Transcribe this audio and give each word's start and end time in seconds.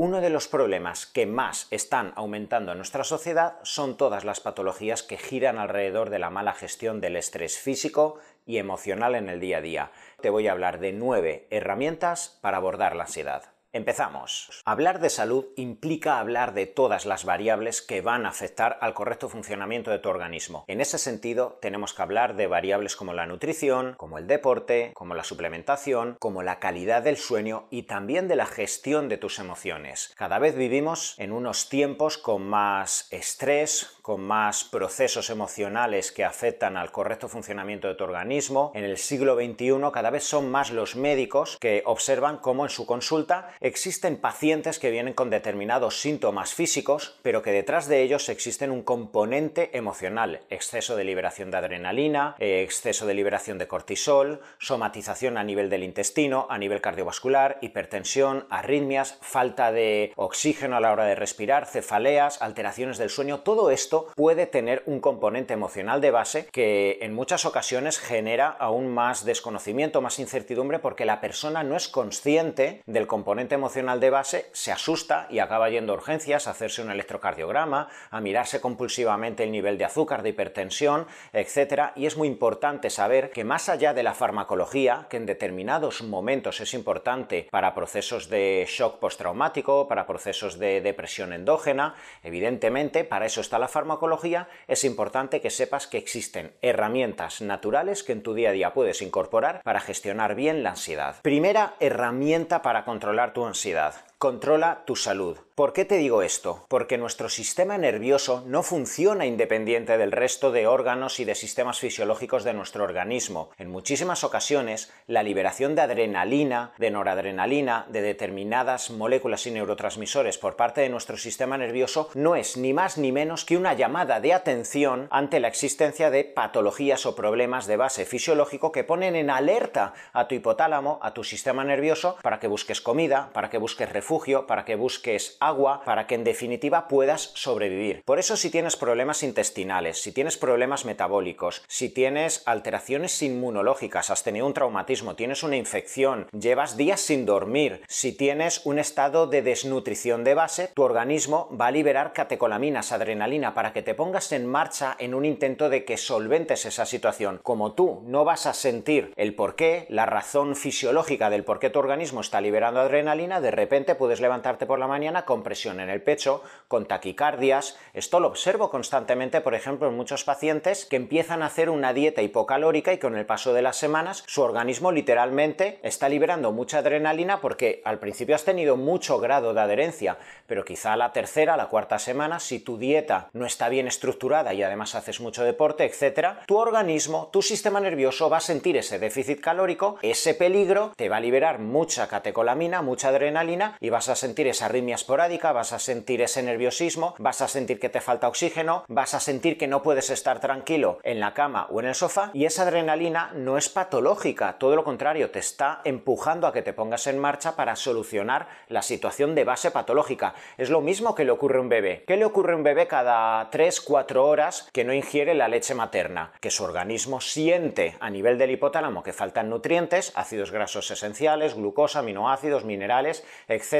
Uno 0.00 0.20
de 0.20 0.30
los 0.30 0.46
problemas 0.46 1.06
que 1.06 1.26
más 1.26 1.66
están 1.72 2.12
aumentando 2.14 2.70
en 2.70 2.78
nuestra 2.78 3.02
sociedad 3.02 3.56
son 3.64 3.96
todas 3.96 4.24
las 4.24 4.38
patologías 4.38 5.02
que 5.02 5.16
giran 5.16 5.58
alrededor 5.58 6.08
de 6.08 6.20
la 6.20 6.30
mala 6.30 6.54
gestión 6.54 7.00
del 7.00 7.16
estrés 7.16 7.58
físico 7.58 8.20
y 8.46 8.58
emocional 8.58 9.16
en 9.16 9.28
el 9.28 9.40
día 9.40 9.58
a 9.58 9.60
día. 9.60 9.90
Te 10.20 10.30
voy 10.30 10.46
a 10.46 10.52
hablar 10.52 10.78
de 10.78 10.92
nueve 10.92 11.48
herramientas 11.50 12.38
para 12.40 12.58
abordar 12.58 12.94
la 12.94 13.06
ansiedad. 13.06 13.57
Empezamos. 13.78 14.50
Hablar 14.64 14.98
de 14.98 15.08
salud 15.08 15.46
implica 15.54 16.18
hablar 16.18 16.52
de 16.52 16.66
todas 16.66 17.06
las 17.06 17.24
variables 17.24 17.80
que 17.80 18.00
van 18.00 18.26
a 18.26 18.30
afectar 18.30 18.76
al 18.80 18.92
correcto 18.92 19.28
funcionamiento 19.28 19.92
de 19.92 20.00
tu 20.00 20.08
organismo. 20.08 20.64
En 20.66 20.80
ese 20.80 20.98
sentido, 20.98 21.60
tenemos 21.62 21.94
que 21.94 22.02
hablar 22.02 22.34
de 22.34 22.48
variables 22.48 22.96
como 22.96 23.14
la 23.14 23.26
nutrición, 23.26 23.94
como 23.96 24.18
el 24.18 24.26
deporte, 24.26 24.90
como 24.94 25.14
la 25.14 25.22
suplementación, 25.22 26.16
como 26.18 26.42
la 26.42 26.58
calidad 26.58 27.04
del 27.04 27.16
sueño 27.16 27.68
y 27.70 27.84
también 27.84 28.26
de 28.26 28.34
la 28.34 28.46
gestión 28.46 29.08
de 29.08 29.16
tus 29.16 29.38
emociones. 29.38 30.12
Cada 30.16 30.40
vez 30.40 30.56
vivimos 30.56 31.14
en 31.16 31.30
unos 31.30 31.68
tiempos 31.68 32.18
con 32.18 32.48
más 32.48 33.06
estrés, 33.12 33.96
con 34.02 34.22
más 34.22 34.64
procesos 34.64 35.30
emocionales 35.30 36.10
que 36.10 36.24
afectan 36.24 36.76
al 36.76 36.90
correcto 36.90 37.28
funcionamiento 37.28 37.86
de 37.86 37.94
tu 37.94 38.02
organismo. 38.02 38.72
En 38.74 38.82
el 38.82 38.96
siglo 38.96 39.36
XXI 39.36 39.74
cada 39.92 40.10
vez 40.10 40.24
son 40.24 40.50
más 40.50 40.72
los 40.72 40.96
médicos 40.96 41.58
que 41.60 41.82
observan 41.86 42.38
cómo 42.38 42.64
en 42.64 42.70
su 42.70 42.84
consulta 42.86 43.50
existen 43.68 44.16
pacientes 44.16 44.78
que 44.78 44.90
vienen 44.90 45.14
con 45.14 45.30
determinados 45.30 46.00
síntomas 46.00 46.54
físicos, 46.54 47.18
pero 47.22 47.42
que 47.42 47.52
detrás 47.52 47.88
de 47.88 48.02
ellos 48.02 48.28
existen 48.28 48.70
un 48.70 48.82
componente 48.82 49.76
emocional, 49.76 50.40
exceso 50.50 50.96
de 50.96 51.04
liberación 51.04 51.50
de 51.50 51.58
adrenalina, 51.58 52.34
eh, 52.38 52.62
exceso 52.62 53.06
de 53.06 53.14
liberación 53.14 53.58
de 53.58 53.68
cortisol, 53.68 54.40
somatización 54.58 55.38
a 55.38 55.44
nivel 55.44 55.70
del 55.70 55.84
intestino, 55.84 56.46
a 56.50 56.58
nivel 56.58 56.80
cardiovascular, 56.80 57.58
hipertensión, 57.60 58.46
arritmias, 58.50 59.18
falta 59.20 59.70
de 59.72 60.12
oxígeno 60.16 60.76
a 60.76 60.80
la 60.80 60.92
hora 60.92 61.04
de 61.04 61.14
respirar, 61.14 61.66
cefaleas, 61.66 62.42
alteraciones 62.42 62.98
del 62.98 63.10
sueño, 63.10 63.40
todo 63.40 63.70
esto 63.70 64.08
puede 64.14 64.46
tener 64.46 64.82
un 64.86 65.00
componente 65.00 65.54
emocional 65.54 66.00
de 66.00 66.10
base 66.10 66.46
que 66.46 66.98
en 67.02 67.14
muchas 67.14 67.44
ocasiones 67.44 67.98
genera 67.98 68.48
aún 68.48 68.92
más 68.92 69.24
desconocimiento, 69.24 70.00
más 70.00 70.18
incertidumbre 70.18 70.78
porque 70.78 71.04
la 71.04 71.20
persona 71.20 71.62
no 71.62 71.76
es 71.76 71.88
consciente 71.88 72.82
del 72.86 73.06
componente 73.06 73.47
emocional 73.54 74.00
de 74.00 74.10
base 74.10 74.50
se 74.52 74.72
asusta 74.72 75.26
y 75.30 75.38
acaba 75.38 75.70
yendo 75.70 75.92
a 75.92 75.96
urgencias, 75.96 76.46
a 76.46 76.50
hacerse 76.50 76.82
un 76.82 76.90
electrocardiograma, 76.90 77.88
a 78.10 78.20
mirarse 78.20 78.60
compulsivamente 78.60 79.44
el 79.44 79.52
nivel 79.52 79.78
de 79.78 79.84
azúcar, 79.84 80.22
de 80.22 80.30
hipertensión, 80.30 81.06
etc. 81.32 81.92
Y 81.96 82.06
es 82.06 82.16
muy 82.16 82.28
importante 82.28 82.90
saber 82.90 83.30
que 83.30 83.44
más 83.44 83.68
allá 83.68 83.94
de 83.94 84.02
la 84.02 84.14
farmacología, 84.14 85.06
que 85.08 85.16
en 85.16 85.26
determinados 85.26 86.02
momentos 86.02 86.60
es 86.60 86.74
importante 86.74 87.48
para 87.50 87.74
procesos 87.74 88.28
de 88.28 88.66
shock 88.68 88.98
postraumático, 88.98 89.88
para 89.88 90.06
procesos 90.06 90.58
de 90.58 90.80
depresión 90.80 91.32
endógena, 91.32 91.94
evidentemente 92.22 93.04
para 93.04 93.26
eso 93.26 93.40
está 93.40 93.58
la 93.58 93.68
farmacología, 93.68 94.48
es 94.66 94.84
importante 94.84 95.40
que 95.40 95.50
sepas 95.50 95.86
que 95.86 95.98
existen 95.98 96.52
herramientas 96.62 97.40
naturales 97.40 98.02
que 98.02 98.12
en 98.12 98.22
tu 98.22 98.34
día 98.34 98.50
a 98.50 98.52
día 98.52 98.72
puedes 98.72 99.02
incorporar 99.02 99.62
para 99.62 99.80
gestionar 99.80 100.34
bien 100.34 100.62
la 100.62 100.70
ansiedad. 100.70 101.16
Primera 101.22 101.74
herramienta 101.80 102.62
para 102.62 102.84
controlar 102.84 103.32
tu 103.32 103.37
ansiedad. 103.46 104.07
Controla 104.18 104.82
tu 104.84 104.96
salud. 104.96 105.38
¿Por 105.54 105.72
qué 105.72 105.84
te 105.84 105.96
digo 105.96 106.22
esto? 106.22 106.64
Porque 106.68 106.98
nuestro 106.98 107.28
sistema 107.28 107.78
nervioso 107.78 108.44
no 108.46 108.62
funciona 108.62 109.26
independiente 109.26 109.98
del 109.98 110.12
resto 110.12 110.52
de 110.52 110.68
órganos 110.68 111.18
y 111.18 111.24
de 111.24 111.34
sistemas 111.34 111.80
fisiológicos 111.80 112.44
de 112.44 112.54
nuestro 112.54 112.84
organismo. 112.84 113.50
En 113.58 113.68
muchísimas 113.68 114.22
ocasiones, 114.22 114.92
la 115.08 115.24
liberación 115.24 115.74
de 115.74 115.82
adrenalina, 115.82 116.72
de 116.78 116.92
noradrenalina, 116.92 117.86
de 117.88 118.02
determinadas 118.02 118.90
moléculas 118.90 119.46
y 119.46 119.50
neurotransmisores 119.50 120.38
por 120.38 120.54
parte 120.54 120.80
de 120.80 120.90
nuestro 120.90 121.16
sistema 121.16 121.58
nervioso 121.58 122.08
no 122.14 122.36
es 122.36 122.56
ni 122.56 122.72
más 122.72 122.98
ni 122.98 123.10
menos 123.10 123.44
que 123.44 123.56
una 123.56 123.74
llamada 123.74 124.20
de 124.20 124.34
atención 124.34 125.08
ante 125.10 125.40
la 125.40 125.48
existencia 125.48 126.10
de 126.10 126.22
patologías 126.22 127.04
o 127.04 127.16
problemas 127.16 127.66
de 127.66 127.76
base 127.76 128.04
fisiológico 128.04 128.70
que 128.70 128.84
ponen 128.84 129.16
en 129.16 129.30
alerta 129.30 129.92
a 130.12 130.28
tu 130.28 130.36
hipotálamo, 130.36 131.00
a 131.02 131.14
tu 131.14 131.24
sistema 131.24 131.64
nervioso, 131.64 132.16
para 132.22 132.38
que 132.38 132.46
busques 132.46 132.80
comida, 132.80 133.30
para 133.32 133.50
que 133.50 133.58
busques 133.58 133.92
refugio, 133.92 134.07
para 134.46 134.64
que 134.64 134.74
busques 134.74 135.36
agua 135.38 135.82
para 135.84 136.06
que 136.06 136.14
en 136.14 136.24
definitiva 136.24 136.88
puedas 136.88 137.30
sobrevivir. 137.34 138.02
Por 138.06 138.18
eso 138.18 138.38
si 138.38 138.48
tienes 138.48 138.74
problemas 138.74 139.22
intestinales, 139.22 140.00
si 140.00 140.12
tienes 140.12 140.38
problemas 140.38 140.86
metabólicos, 140.86 141.62
si 141.68 141.90
tienes 141.90 142.42
alteraciones 142.46 143.20
inmunológicas, 143.22 144.08
has 144.08 144.24
tenido 144.24 144.46
un 144.46 144.54
traumatismo, 144.54 145.14
tienes 145.14 145.42
una 145.42 145.56
infección, 145.56 146.26
llevas 146.32 146.78
días 146.78 147.00
sin 147.00 147.26
dormir, 147.26 147.82
si 147.86 148.12
tienes 148.12 148.64
un 148.64 148.78
estado 148.78 149.26
de 149.26 149.42
desnutrición 149.42 150.24
de 150.24 150.34
base, 150.34 150.70
tu 150.74 150.84
organismo 150.84 151.54
va 151.54 151.66
a 151.66 151.70
liberar 151.70 152.14
catecolaminas, 152.14 152.92
adrenalina, 152.92 153.52
para 153.52 153.74
que 153.74 153.82
te 153.82 153.94
pongas 153.94 154.32
en 154.32 154.46
marcha 154.46 154.96
en 154.98 155.12
un 155.12 155.26
intento 155.26 155.68
de 155.68 155.84
que 155.84 155.98
solventes 155.98 156.64
esa 156.64 156.86
situación. 156.86 157.40
Como 157.42 157.74
tú 157.74 158.02
no 158.06 158.24
vas 158.24 158.46
a 158.46 158.54
sentir 158.54 159.12
el 159.16 159.34
porqué, 159.34 159.84
la 159.90 160.06
razón 160.06 160.56
fisiológica 160.56 161.28
del 161.28 161.44
por 161.44 161.58
qué 161.58 161.68
tu 161.68 161.78
organismo 161.78 162.22
está 162.22 162.40
liberando 162.40 162.80
adrenalina, 162.80 163.42
de 163.42 163.50
repente 163.50 163.97
puedes 163.98 164.20
levantarte 164.20 164.64
por 164.64 164.78
la 164.78 164.86
mañana 164.86 165.26
con 165.26 165.42
presión 165.42 165.80
en 165.80 165.90
el 165.90 166.00
pecho, 166.00 166.42
con 166.68 166.86
taquicardias. 166.86 167.76
Esto 167.92 168.20
lo 168.20 168.28
observo 168.28 168.70
constantemente, 168.70 169.42
por 169.42 169.54
ejemplo, 169.54 169.88
en 169.88 169.96
muchos 169.96 170.24
pacientes 170.24 170.86
que 170.86 170.96
empiezan 170.96 171.42
a 171.42 171.46
hacer 171.46 171.68
una 171.68 171.92
dieta 171.92 172.22
hipocalórica 172.22 172.92
y 172.92 172.98
con 172.98 173.16
el 173.16 173.26
paso 173.26 173.52
de 173.52 173.62
las 173.62 173.76
semanas 173.76 174.24
su 174.26 174.42
organismo 174.42 174.92
literalmente 174.92 175.80
está 175.82 176.08
liberando 176.08 176.52
mucha 176.52 176.78
adrenalina 176.78 177.40
porque 177.40 177.82
al 177.84 177.98
principio 177.98 178.34
has 178.34 178.44
tenido 178.44 178.76
mucho 178.76 179.18
grado 179.18 179.52
de 179.52 179.60
adherencia, 179.60 180.18
pero 180.46 180.64
quizá 180.64 180.96
la 180.96 181.12
tercera, 181.12 181.54
a 181.54 181.56
la 181.56 181.66
cuarta 181.66 181.98
semana, 181.98 182.40
si 182.40 182.60
tu 182.60 182.78
dieta 182.78 183.28
no 183.32 183.46
está 183.46 183.68
bien 183.68 183.88
estructurada 183.88 184.54
y 184.54 184.62
además 184.62 184.94
haces 184.94 185.20
mucho 185.20 185.44
deporte, 185.44 185.84
etcétera, 185.84 186.42
tu 186.46 186.56
organismo, 186.56 187.28
tu 187.32 187.42
sistema 187.42 187.80
nervioso 187.80 188.30
va 188.30 188.38
a 188.38 188.40
sentir 188.40 188.76
ese 188.76 188.98
déficit 188.98 189.40
calórico, 189.40 189.98
ese 190.02 190.34
peligro, 190.34 190.92
te 190.96 191.08
va 191.08 191.16
a 191.16 191.20
liberar 191.20 191.58
mucha 191.58 192.06
catecolamina, 192.08 192.82
mucha 192.82 193.08
adrenalina 193.08 193.76
y 193.80 193.87
vas 193.90 194.08
a 194.08 194.16
sentir 194.16 194.46
esa 194.46 194.66
arritmia 194.66 194.94
esporádica 194.94 195.52
vas 195.52 195.72
a 195.72 195.78
sentir 195.78 196.22
ese 196.22 196.42
nerviosismo, 196.42 197.14
vas 197.18 197.40
a 197.40 197.48
sentir 197.48 197.80
que 197.80 197.88
te 197.88 198.00
falta 198.00 198.28
oxígeno, 198.28 198.84
vas 198.88 199.14
a 199.14 199.20
sentir 199.20 199.58
que 199.58 199.66
no 199.66 199.82
puedes 199.82 200.10
estar 200.10 200.40
tranquilo 200.40 200.98
en 201.02 201.20
la 201.20 201.34
cama 201.34 201.66
o 201.70 201.80
en 201.80 201.86
el 201.86 201.94
sofá 201.94 202.30
y 202.34 202.44
esa 202.44 202.62
adrenalina 202.62 203.30
no 203.34 203.56
es 203.56 203.68
patológica, 203.68 204.58
todo 204.58 204.76
lo 204.76 204.84
contrario, 204.84 205.30
te 205.30 205.38
está 205.38 205.80
empujando 205.84 206.46
a 206.46 206.52
que 206.52 206.62
te 206.62 206.72
pongas 206.72 207.06
en 207.06 207.18
marcha 207.18 207.56
para 207.56 207.76
solucionar 207.76 208.48
la 208.68 208.82
situación 208.82 209.34
de 209.34 209.44
base 209.44 209.70
patológica. 209.70 210.34
Es 210.56 210.70
lo 210.70 210.80
mismo 210.80 211.14
que 211.14 211.24
le 211.24 211.30
ocurre 211.30 211.58
a 211.58 211.62
un 211.62 211.68
bebé. 211.68 212.04
¿Qué 212.06 212.16
le 212.16 212.24
ocurre 212.24 212.52
a 212.52 212.56
un 212.56 212.62
bebé 212.62 212.86
cada 212.86 213.50
3-4 213.50 214.16
horas 214.16 214.68
que 214.72 214.84
no 214.84 214.92
ingiere 214.92 215.34
la 215.34 215.48
leche 215.48 215.74
materna? 215.74 216.32
Que 216.40 216.50
su 216.50 216.64
organismo 216.64 217.20
siente 217.20 217.96
a 218.00 218.10
nivel 218.10 218.38
del 218.38 218.50
hipotálamo 218.50 219.02
que 219.02 219.12
faltan 219.12 219.50
nutrientes, 219.50 220.12
ácidos 220.14 220.50
grasos 220.50 220.90
esenciales, 220.90 221.54
glucosa, 221.54 222.00
aminoácidos, 222.00 222.64
minerales, 222.64 223.24
etc. 223.48 223.77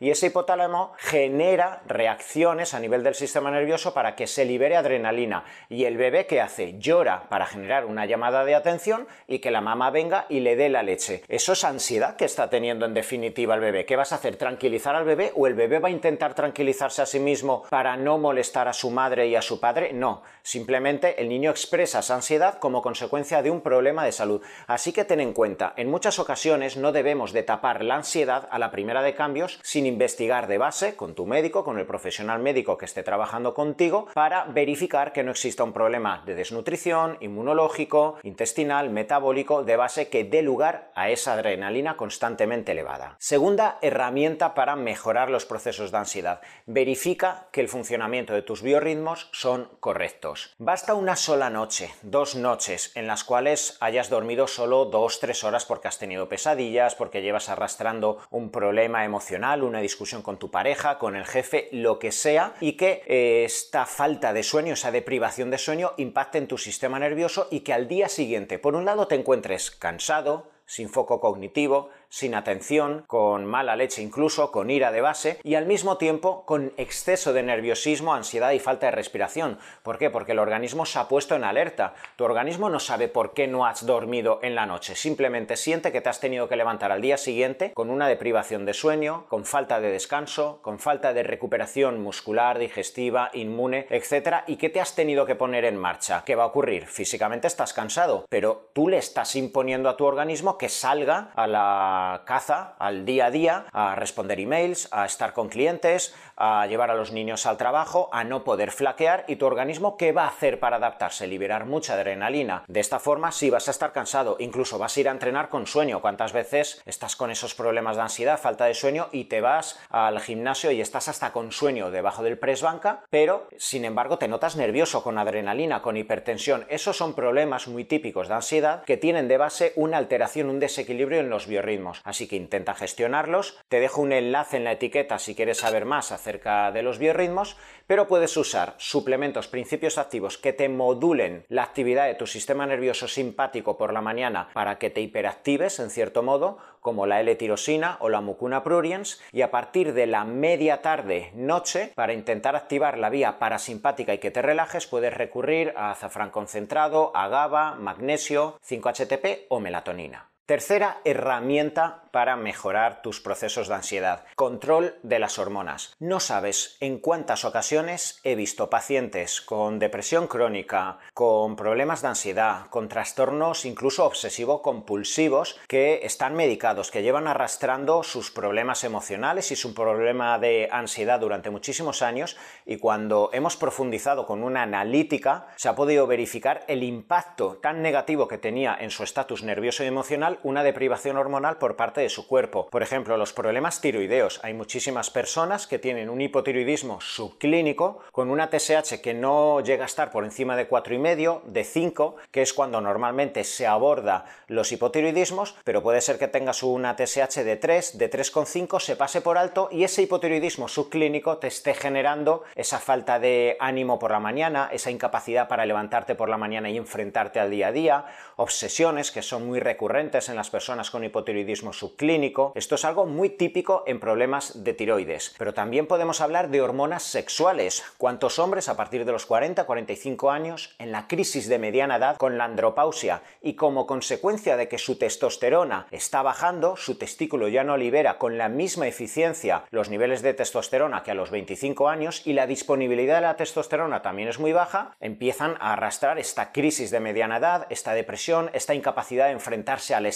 Y 0.00 0.10
ese 0.10 0.26
hipotálamo 0.26 0.92
genera 0.98 1.82
reacciones 1.86 2.74
a 2.74 2.80
nivel 2.80 3.02
del 3.02 3.14
sistema 3.14 3.50
nervioso 3.50 3.94
para 3.94 4.14
que 4.14 4.26
se 4.26 4.44
libere 4.44 4.76
adrenalina. 4.76 5.44
Y 5.68 5.84
el 5.84 5.96
bebé 5.96 6.26
que 6.26 6.40
hace 6.40 6.78
llora 6.78 7.28
para 7.28 7.46
generar 7.46 7.84
una 7.84 8.06
llamada 8.06 8.44
de 8.44 8.54
atención 8.54 9.06
y 9.26 9.38
que 9.38 9.50
la 9.50 9.60
mamá 9.60 9.90
venga 9.90 10.26
y 10.28 10.40
le 10.40 10.56
dé 10.56 10.68
la 10.68 10.82
leche. 10.82 11.22
Eso 11.28 11.52
es 11.52 11.64
ansiedad 11.64 12.16
que 12.16 12.24
está 12.24 12.50
teniendo 12.50 12.86
en 12.86 12.94
definitiva 12.94 13.54
el 13.54 13.60
bebé. 13.60 13.84
¿Qué 13.86 13.96
vas 13.96 14.12
a 14.12 14.16
hacer? 14.16 14.36
¿Tranquilizar 14.36 14.94
al 14.94 15.04
bebé 15.04 15.32
o 15.34 15.46
el 15.46 15.54
bebé 15.54 15.78
va 15.78 15.88
a 15.88 15.92
intentar 15.92 16.34
tranquilizarse 16.34 17.02
a 17.02 17.06
sí 17.06 17.18
mismo 17.18 17.64
para 17.70 17.96
no 17.96 18.18
molestar 18.18 18.68
a 18.68 18.72
su 18.72 18.90
madre 18.90 19.28
y 19.28 19.36
a 19.36 19.42
su 19.42 19.60
padre? 19.60 19.92
No, 19.92 20.22
simplemente 20.42 21.20
el 21.20 21.28
niño 21.28 21.50
expresa 21.50 22.00
esa 22.00 22.14
ansiedad 22.14 22.58
como 22.58 22.82
consecuencia 22.82 23.42
de 23.42 23.50
un 23.50 23.60
problema 23.60 24.04
de 24.04 24.12
salud. 24.12 24.42
Así 24.66 24.92
que 24.92 25.04
ten 25.04 25.20
en 25.20 25.32
cuenta, 25.32 25.72
en 25.76 25.90
muchas 25.90 26.18
ocasiones 26.18 26.76
no 26.76 26.92
debemos 26.92 27.32
de 27.32 27.42
tapar 27.42 27.84
la 27.84 27.96
ansiedad 27.96 28.48
a 28.50 28.58
la 28.58 28.70
primera 28.70 29.02
de 29.02 29.14
sin 29.62 29.86
investigar 29.86 30.46
de 30.46 30.58
base 30.58 30.96
con 30.96 31.14
tu 31.14 31.26
médico, 31.26 31.64
con 31.64 31.78
el 31.78 31.86
profesional 31.86 32.40
médico 32.40 32.78
que 32.78 32.84
esté 32.84 33.02
trabajando 33.02 33.54
contigo, 33.54 34.06
para 34.14 34.44
verificar 34.44 35.12
que 35.12 35.22
no 35.22 35.30
exista 35.30 35.64
un 35.64 35.72
problema 35.72 36.22
de 36.24 36.34
desnutrición, 36.34 37.18
inmunológico, 37.20 38.18
intestinal, 38.22 38.90
metabólico, 38.90 39.62
de 39.62 39.76
base 39.76 40.08
que 40.08 40.24
dé 40.24 40.42
lugar 40.42 40.90
a 40.94 41.10
esa 41.10 41.34
adrenalina 41.34 41.96
constantemente 41.96 42.72
elevada. 42.72 43.16
Segunda 43.18 43.78
herramienta 43.82 44.54
para 44.54 44.76
mejorar 44.76 45.30
los 45.30 45.44
procesos 45.44 45.90
de 45.90 45.98
ansiedad. 45.98 46.40
Verifica 46.66 47.48
que 47.52 47.60
el 47.60 47.68
funcionamiento 47.68 48.32
de 48.32 48.42
tus 48.42 48.62
biorritmos 48.62 49.28
son 49.32 49.68
correctos. 49.80 50.54
Basta 50.58 50.94
una 50.94 51.16
sola 51.16 51.50
noche, 51.50 51.90
dos 52.02 52.34
noches, 52.34 52.92
en 52.94 53.06
las 53.06 53.24
cuales 53.24 53.76
hayas 53.80 54.10
dormido 54.10 54.46
solo 54.46 54.84
dos, 54.86 55.20
tres 55.20 55.44
horas 55.44 55.64
porque 55.64 55.88
has 55.88 55.98
tenido 55.98 56.28
pesadillas, 56.28 56.94
porque 56.94 57.22
llevas 57.22 57.48
arrastrando 57.48 58.18
un 58.30 58.50
problema 58.50 59.04
emocional, 59.04 59.25
una 59.34 59.80
discusión 59.80 60.22
con 60.22 60.38
tu 60.38 60.50
pareja, 60.50 60.98
con 60.98 61.16
el 61.16 61.26
jefe, 61.26 61.68
lo 61.72 61.98
que 61.98 62.12
sea, 62.12 62.54
y 62.60 62.72
que 62.72 63.02
eh, 63.06 63.44
esta 63.44 63.86
falta 63.86 64.32
de 64.32 64.42
sueño, 64.42 64.74
esa 64.74 64.90
deprivación 64.90 65.50
de 65.50 65.58
sueño, 65.58 65.92
impacte 65.96 66.38
en 66.38 66.48
tu 66.48 66.58
sistema 66.58 66.98
nervioso 66.98 67.48
y 67.50 67.60
que 67.60 67.72
al 67.72 67.88
día 67.88 68.08
siguiente, 68.08 68.58
por 68.58 68.74
un 68.74 68.84
lado, 68.84 69.08
te 69.08 69.14
encuentres 69.14 69.70
cansado, 69.70 70.48
sin 70.64 70.88
foco 70.88 71.20
cognitivo, 71.20 71.90
sin 72.08 72.34
atención, 72.34 73.04
con 73.06 73.44
mala 73.44 73.76
leche 73.76 74.02
incluso, 74.02 74.50
con 74.52 74.70
ira 74.70 74.92
de 74.92 75.00
base 75.00 75.38
y 75.42 75.54
al 75.54 75.66
mismo 75.66 75.96
tiempo 75.96 76.44
con 76.44 76.72
exceso 76.76 77.32
de 77.32 77.42
nerviosismo, 77.42 78.14
ansiedad 78.14 78.52
y 78.52 78.58
falta 78.58 78.86
de 78.86 78.92
respiración. 78.92 79.58
¿Por 79.82 79.98
qué? 79.98 80.10
Porque 80.10 80.32
el 80.32 80.38
organismo 80.38 80.86
se 80.86 80.98
ha 80.98 81.08
puesto 81.08 81.34
en 81.34 81.44
alerta. 81.44 81.94
Tu 82.16 82.24
organismo 82.24 82.70
no 82.70 82.80
sabe 82.80 83.08
por 83.08 83.34
qué 83.34 83.46
no 83.46 83.66
has 83.66 83.86
dormido 83.86 84.40
en 84.42 84.54
la 84.54 84.66
noche, 84.66 84.94
simplemente 84.94 85.56
siente 85.56 85.92
que 85.92 86.00
te 86.00 86.08
has 86.08 86.20
tenido 86.20 86.48
que 86.48 86.56
levantar 86.56 86.92
al 86.92 87.02
día 87.02 87.16
siguiente 87.16 87.72
con 87.72 87.90
una 87.90 88.08
deprivación 88.08 88.64
de 88.64 88.74
sueño, 88.74 89.26
con 89.28 89.44
falta 89.44 89.80
de 89.80 89.90
descanso, 89.90 90.60
con 90.62 90.78
falta 90.78 91.12
de 91.12 91.22
recuperación 91.22 92.02
muscular, 92.02 92.58
digestiva, 92.58 93.30
inmune, 93.32 93.86
etc. 93.90 94.44
y 94.46 94.56
que 94.56 94.70
te 94.70 94.80
has 94.80 94.94
tenido 94.94 95.26
que 95.26 95.34
poner 95.34 95.64
en 95.64 95.76
marcha. 95.76 96.22
¿Qué 96.24 96.34
va 96.34 96.44
a 96.44 96.48
ocurrir? 96.48 96.86
Físicamente 96.86 97.46
estás 97.46 97.72
cansado, 97.72 98.26
pero 98.28 98.70
tú 98.72 98.88
le 98.88 98.98
estás 98.98 99.36
imponiendo 99.36 99.88
a 99.88 99.96
tu 99.96 100.04
organismo 100.04 100.58
que 100.58 100.68
salga 100.68 101.30
a 101.34 101.46
la 101.46 101.95
caza, 102.24 102.74
al 102.78 103.04
día 103.04 103.26
a 103.26 103.30
día, 103.30 103.66
a 103.72 103.94
responder 103.94 104.40
emails, 104.40 104.88
a 104.92 105.04
estar 105.04 105.32
con 105.32 105.48
clientes, 105.48 106.14
a 106.36 106.66
llevar 106.66 106.90
a 106.90 106.94
los 106.94 107.12
niños 107.12 107.46
al 107.46 107.56
trabajo, 107.56 108.08
a 108.12 108.24
no 108.24 108.44
poder 108.44 108.70
flaquear 108.70 109.24
y 109.28 109.36
tu 109.36 109.46
organismo 109.46 109.96
¿qué 109.96 110.12
va 110.12 110.24
a 110.24 110.28
hacer 110.28 110.60
para 110.60 110.76
adaptarse? 110.76 111.26
Liberar 111.26 111.66
mucha 111.66 111.94
adrenalina. 111.94 112.64
De 112.68 112.80
esta 112.80 112.98
forma 112.98 113.32
sí 113.32 113.50
vas 113.50 113.68
a 113.68 113.70
estar 113.70 113.92
cansado, 113.92 114.36
incluso 114.38 114.78
vas 114.78 114.96
a 114.96 115.00
ir 115.00 115.08
a 115.08 115.12
entrenar 115.12 115.48
con 115.48 115.66
sueño. 115.66 116.00
¿Cuántas 116.00 116.32
veces 116.32 116.82
estás 116.84 117.16
con 117.16 117.30
esos 117.30 117.54
problemas 117.54 117.96
de 117.96 118.02
ansiedad, 118.02 118.38
falta 118.38 118.66
de 118.66 118.74
sueño 118.74 119.08
y 119.12 119.24
te 119.24 119.40
vas 119.40 119.78
al 119.90 120.20
gimnasio 120.20 120.70
y 120.70 120.80
estás 120.80 121.08
hasta 121.08 121.32
con 121.32 121.52
sueño 121.52 121.90
debajo 121.90 122.22
del 122.22 122.38
press 122.38 122.62
banca, 122.62 123.02
pero 123.10 123.48
sin 123.56 123.84
embargo 123.84 124.18
te 124.18 124.28
notas 124.28 124.56
nervioso 124.56 125.02
con 125.02 125.18
adrenalina, 125.18 125.82
con 125.82 125.96
hipertensión? 125.96 126.66
Esos 126.68 126.96
son 126.96 127.14
problemas 127.14 127.68
muy 127.68 127.84
típicos 127.84 128.28
de 128.28 128.34
ansiedad 128.34 128.84
que 128.84 128.96
tienen 128.96 129.28
de 129.28 129.38
base 129.38 129.72
una 129.76 129.98
alteración, 129.98 130.50
un 130.50 130.60
desequilibrio 130.60 131.20
en 131.20 131.30
los 131.30 131.46
biorritmos. 131.46 131.85
Así 132.04 132.28
que 132.28 132.36
intenta 132.36 132.74
gestionarlos. 132.74 133.58
Te 133.68 133.80
dejo 133.80 134.00
un 134.00 134.12
enlace 134.12 134.56
en 134.56 134.64
la 134.64 134.72
etiqueta 134.72 135.18
si 135.18 135.34
quieres 135.34 135.58
saber 135.58 135.84
más 135.84 136.12
acerca 136.12 136.72
de 136.72 136.82
los 136.82 136.98
biorritmos, 136.98 137.56
pero 137.86 138.08
puedes 138.08 138.36
usar 138.36 138.74
suplementos, 138.78 139.48
principios 139.48 139.98
activos 139.98 140.38
que 140.38 140.52
te 140.52 140.68
modulen 140.68 141.44
la 141.48 141.62
actividad 141.62 142.06
de 142.06 142.14
tu 142.14 142.26
sistema 142.26 142.66
nervioso 142.66 143.08
simpático 143.08 143.78
por 143.78 143.92
la 143.92 144.00
mañana 144.00 144.48
para 144.52 144.78
que 144.78 144.90
te 144.90 145.00
hiperactives 145.00 145.78
en 145.78 145.90
cierto 145.90 146.22
modo, 146.22 146.58
como 146.80 147.06
la 147.06 147.20
L-tirosina 147.20 147.96
o 148.00 148.08
la 148.08 148.20
mucuna 148.20 148.62
pruriens, 148.62 149.20
y 149.32 149.42
a 149.42 149.50
partir 149.50 149.92
de 149.92 150.06
la 150.06 150.24
media 150.24 150.82
tarde, 150.82 151.30
noche, 151.34 151.92
para 151.94 152.12
intentar 152.12 152.56
activar 152.56 152.98
la 152.98 153.10
vía 153.10 153.38
parasimpática 153.38 154.14
y 154.14 154.18
que 154.18 154.30
te 154.30 154.42
relajes, 154.42 154.86
puedes 154.86 155.12
recurrir 155.12 155.72
a 155.76 155.90
azafrán 155.90 156.30
concentrado, 156.30 157.12
a 157.14 157.28
GABA, 157.28 157.74
magnesio, 157.74 158.58
5-HTP 158.66 159.46
o 159.48 159.60
melatonina. 159.60 160.30
Tercera 160.46 161.00
herramienta 161.02 162.04
para 162.12 162.36
mejorar 162.36 163.02
tus 163.02 163.20
procesos 163.20 163.66
de 163.66 163.74
ansiedad. 163.74 164.24
Control 164.36 164.94
de 165.02 165.18
las 165.18 165.40
hormonas. 165.40 165.96
No 165.98 166.20
sabes 166.20 166.76
en 166.78 167.00
cuántas 167.00 167.44
ocasiones 167.44 168.20
he 168.22 168.36
visto 168.36 168.70
pacientes 168.70 169.40
con 169.40 169.80
depresión 169.80 170.28
crónica, 170.28 170.98
con 171.14 171.56
problemas 171.56 172.00
de 172.00 172.08
ansiedad, 172.08 172.68
con 172.70 172.88
trastornos 172.88 173.64
incluso 173.64 174.06
obsesivo-compulsivos 174.06 175.58
que 175.66 176.00
están 176.04 176.36
medicados, 176.36 176.92
que 176.92 177.02
llevan 177.02 177.26
arrastrando 177.26 178.04
sus 178.04 178.30
problemas 178.30 178.84
emocionales 178.84 179.50
y 179.50 179.56
su 179.56 179.74
problema 179.74 180.38
de 180.38 180.68
ansiedad 180.70 181.18
durante 181.18 181.50
muchísimos 181.50 182.02
años 182.02 182.36
y 182.64 182.76
cuando 182.76 183.30
hemos 183.32 183.56
profundizado 183.56 184.26
con 184.26 184.44
una 184.44 184.62
analítica 184.62 185.48
se 185.56 185.68
ha 185.68 185.74
podido 185.74 186.06
verificar 186.06 186.64
el 186.68 186.84
impacto 186.84 187.58
tan 187.60 187.82
negativo 187.82 188.28
que 188.28 188.38
tenía 188.38 188.76
en 188.78 188.92
su 188.92 189.02
estatus 189.02 189.42
nervioso 189.42 189.82
y 189.82 189.88
emocional 189.88 190.35
una 190.42 190.62
deprivación 190.62 191.16
hormonal 191.16 191.58
por 191.58 191.76
parte 191.76 192.00
de 192.00 192.08
su 192.08 192.26
cuerpo. 192.26 192.68
Por 192.70 192.82
ejemplo, 192.82 193.16
los 193.16 193.32
problemas 193.32 193.80
tiroideos. 193.80 194.40
Hay 194.42 194.54
muchísimas 194.54 195.10
personas 195.10 195.66
que 195.66 195.78
tienen 195.78 196.10
un 196.10 196.20
hipotiroidismo 196.20 197.00
subclínico 197.00 198.00
con 198.12 198.30
una 198.30 198.50
TSH 198.50 199.00
que 199.02 199.14
no 199.14 199.60
llega 199.60 199.84
a 199.84 199.86
estar 199.86 200.10
por 200.10 200.24
encima 200.24 200.56
de 200.56 200.68
4,5, 200.68 201.42
de 201.44 201.64
5, 201.64 202.16
que 202.30 202.42
es 202.42 202.52
cuando 202.52 202.80
normalmente 202.80 203.44
se 203.44 203.66
aborda 203.66 204.24
los 204.48 204.72
hipotiroidismos, 204.72 205.56
pero 205.64 205.82
puede 205.82 206.00
ser 206.00 206.18
que 206.18 206.28
tengas 206.28 206.62
una 206.62 206.96
TSH 206.96 207.44
de 207.44 207.56
3, 207.56 207.98
de 207.98 208.10
3,5, 208.10 208.80
se 208.80 208.96
pase 208.96 209.20
por 209.20 209.38
alto 209.38 209.68
y 209.70 209.84
ese 209.84 210.02
hipotiroidismo 210.02 210.68
subclínico 210.68 211.38
te 211.38 211.48
esté 211.48 211.74
generando 211.74 212.44
esa 212.54 212.78
falta 212.78 213.18
de 213.18 213.56
ánimo 213.60 213.98
por 213.98 214.10
la 214.10 214.20
mañana, 214.20 214.68
esa 214.72 214.90
incapacidad 214.90 215.48
para 215.48 215.66
levantarte 215.66 216.14
por 216.14 216.28
la 216.28 216.36
mañana 216.36 216.70
y 216.70 216.76
enfrentarte 216.76 217.40
al 217.40 217.50
día 217.50 217.68
a 217.68 217.72
día, 217.72 218.04
obsesiones 218.36 219.10
que 219.10 219.22
son 219.22 219.46
muy 219.46 219.60
recurrentes 219.60 220.25
en 220.28 220.36
las 220.36 220.50
personas 220.50 220.90
con 220.90 221.04
hipotiroidismo 221.04 221.72
subclínico 221.72 222.06
clínico. 222.06 222.52
Esto 222.54 222.76
es 222.76 222.84
algo 222.84 223.04
muy 223.04 223.30
típico 223.30 223.82
en 223.86 223.98
problemas 223.98 224.62
de 224.62 224.74
tiroides. 224.74 225.34
Pero 225.38 225.54
también 225.54 225.88
podemos 225.88 226.20
hablar 226.20 226.50
de 226.50 226.60
hormonas 226.60 227.02
sexuales. 227.02 227.82
¿Cuántos 227.98 228.38
hombres 228.38 228.68
a 228.68 228.76
partir 228.76 229.04
de 229.04 229.10
los 229.10 229.28
40-45 229.28 230.32
años, 230.32 230.76
en 230.78 230.92
la 230.92 231.08
crisis 231.08 231.48
de 231.48 231.58
mediana 231.58 231.96
edad 231.96 232.16
con 232.16 232.38
la 232.38 232.44
andropausia 232.44 233.22
y 233.42 233.54
como 233.54 233.88
consecuencia 233.88 234.56
de 234.56 234.68
que 234.68 234.78
su 234.78 234.98
testosterona 234.98 235.88
está 235.90 236.22
bajando, 236.22 236.76
su 236.76 236.96
testículo 236.96 237.48
ya 237.48 237.64
no 237.64 237.76
libera 237.76 238.18
con 238.18 238.38
la 238.38 238.48
misma 238.48 238.86
eficiencia 238.86 239.64
los 239.70 239.90
niveles 239.90 240.22
de 240.22 240.34
testosterona 240.34 241.02
que 241.02 241.10
a 241.10 241.14
los 241.14 241.30
25 241.30 241.88
años 241.88 242.22
y 242.24 242.34
la 242.34 242.46
disponibilidad 242.46 243.16
de 243.16 243.22
la 243.22 243.36
testosterona 243.36 244.02
también 244.02 244.28
es 244.28 244.38
muy 244.38 244.52
baja, 244.52 244.94
empiezan 245.00 245.56
a 245.60 245.72
arrastrar 245.72 246.18
esta 246.18 246.52
crisis 246.52 246.90
de 246.90 247.00
mediana 247.00 247.38
edad, 247.38 247.66
esta 247.70 247.94
depresión, 247.94 248.50
esta 248.52 248.74
incapacidad 248.74 249.26
de 249.26 249.32
enfrentarse 249.32 249.94
al 249.94 250.06
estrés, 250.06 250.15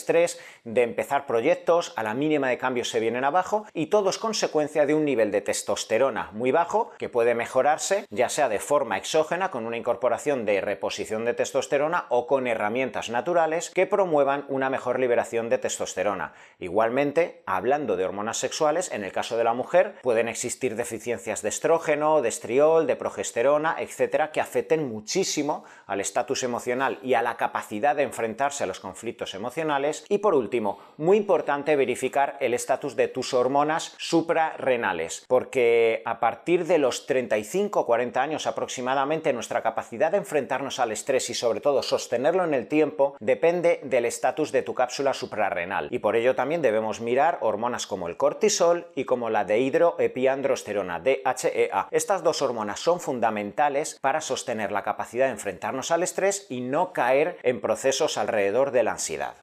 de 0.64 0.82
empezar 0.82 1.26
proyectos 1.26 1.92
a 1.96 2.02
la 2.02 2.14
mínima 2.14 2.48
de 2.48 2.58
cambio 2.58 2.84
se 2.84 3.00
vienen 3.00 3.24
abajo 3.24 3.66
y 3.74 3.86
todo 3.86 4.10
es 4.10 4.18
consecuencia 4.18 4.86
de 4.86 4.94
un 4.94 5.04
nivel 5.04 5.30
de 5.30 5.40
testosterona 5.40 6.30
muy 6.32 6.52
bajo 6.52 6.90
que 6.98 7.08
puede 7.08 7.34
mejorarse 7.34 8.06
ya 8.10 8.28
sea 8.28 8.48
de 8.48 8.58
forma 8.58 8.98
exógena 8.98 9.50
con 9.50 9.66
una 9.66 9.76
incorporación 9.76 10.44
de 10.44 10.60
reposición 10.60 11.24
de 11.24 11.34
testosterona 11.34 12.06
o 12.08 12.26
con 12.26 12.46
herramientas 12.46 13.10
naturales 13.10 13.70
que 13.70 13.86
promuevan 13.86 14.44
una 14.48 14.70
mejor 14.70 14.98
liberación 14.98 15.48
de 15.48 15.58
testosterona. 15.58 16.32
Igualmente, 16.58 17.42
hablando 17.46 17.96
de 17.96 18.04
hormonas 18.04 18.38
sexuales, 18.38 18.90
en 18.92 19.04
el 19.04 19.12
caso 19.12 19.36
de 19.36 19.44
la 19.44 19.54
mujer 19.54 19.96
pueden 20.02 20.28
existir 20.28 20.76
deficiencias 20.76 21.42
de 21.42 21.48
estrógeno, 21.48 22.22
de 22.22 22.28
estriol, 22.28 22.86
de 22.86 22.96
progesterona, 22.96 23.76
etcétera, 23.78 24.32
que 24.32 24.40
afecten 24.40 24.88
muchísimo 24.88 25.64
al 25.86 26.00
estatus 26.00 26.42
emocional 26.42 26.98
y 27.02 27.14
a 27.14 27.22
la 27.22 27.36
capacidad 27.36 27.96
de 27.96 28.02
enfrentarse 28.02 28.64
a 28.64 28.66
los 28.66 28.80
conflictos 28.80 29.34
emocionales. 29.34 29.89
Y 30.08 30.18
por 30.18 30.34
último, 30.34 30.78
muy 30.96 31.16
importante 31.16 31.76
verificar 31.76 32.36
el 32.40 32.54
estatus 32.54 32.96
de 32.96 33.08
tus 33.08 33.34
hormonas 33.34 33.94
suprarrenales, 33.98 35.24
porque 35.26 36.02
a 36.04 36.20
partir 36.20 36.66
de 36.66 36.78
los 36.78 37.08
35-40 37.08 38.16
años 38.16 38.46
aproximadamente 38.46 39.32
nuestra 39.32 39.62
capacidad 39.62 40.10
de 40.10 40.18
enfrentarnos 40.18 40.78
al 40.78 40.92
estrés 40.92 41.30
y 41.30 41.34
sobre 41.34 41.60
todo 41.60 41.82
sostenerlo 41.82 42.44
en 42.44 42.54
el 42.54 42.66
tiempo 42.68 43.16
depende 43.20 43.80
del 43.84 44.04
estatus 44.04 44.52
de 44.52 44.62
tu 44.62 44.74
cápsula 44.74 45.14
suprarrenal. 45.14 45.88
Y 45.90 45.98
por 45.98 46.16
ello 46.16 46.34
también 46.34 46.62
debemos 46.62 47.00
mirar 47.00 47.38
hormonas 47.40 47.86
como 47.86 48.08
el 48.08 48.16
cortisol 48.16 48.86
y 48.94 49.04
como 49.04 49.30
la 49.30 49.44
de 49.44 49.58
hidroepiandrosterona, 49.60 51.00
DHEA. 51.00 51.88
Estas 51.90 52.22
dos 52.22 52.42
hormonas 52.42 52.80
son 52.80 53.00
fundamentales 53.00 53.98
para 54.00 54.20
sostener 54.20 54.72
la 54.72 54.82
capacidad 54.82 55.26
de 55.26 55.32
enfrentarnos 55.32 55.90
al 55.90 56.02
estrés 56.02 56.46
y 56.48 56.60
no 56.60 56.92
caer 56.92 57.38
en 57.42 57.60
procesos 57.60 58.18
alrededor 58.18 58.70
de 58.70 58.82
la 58.82 58.92
ansiedad. 58.92 59.34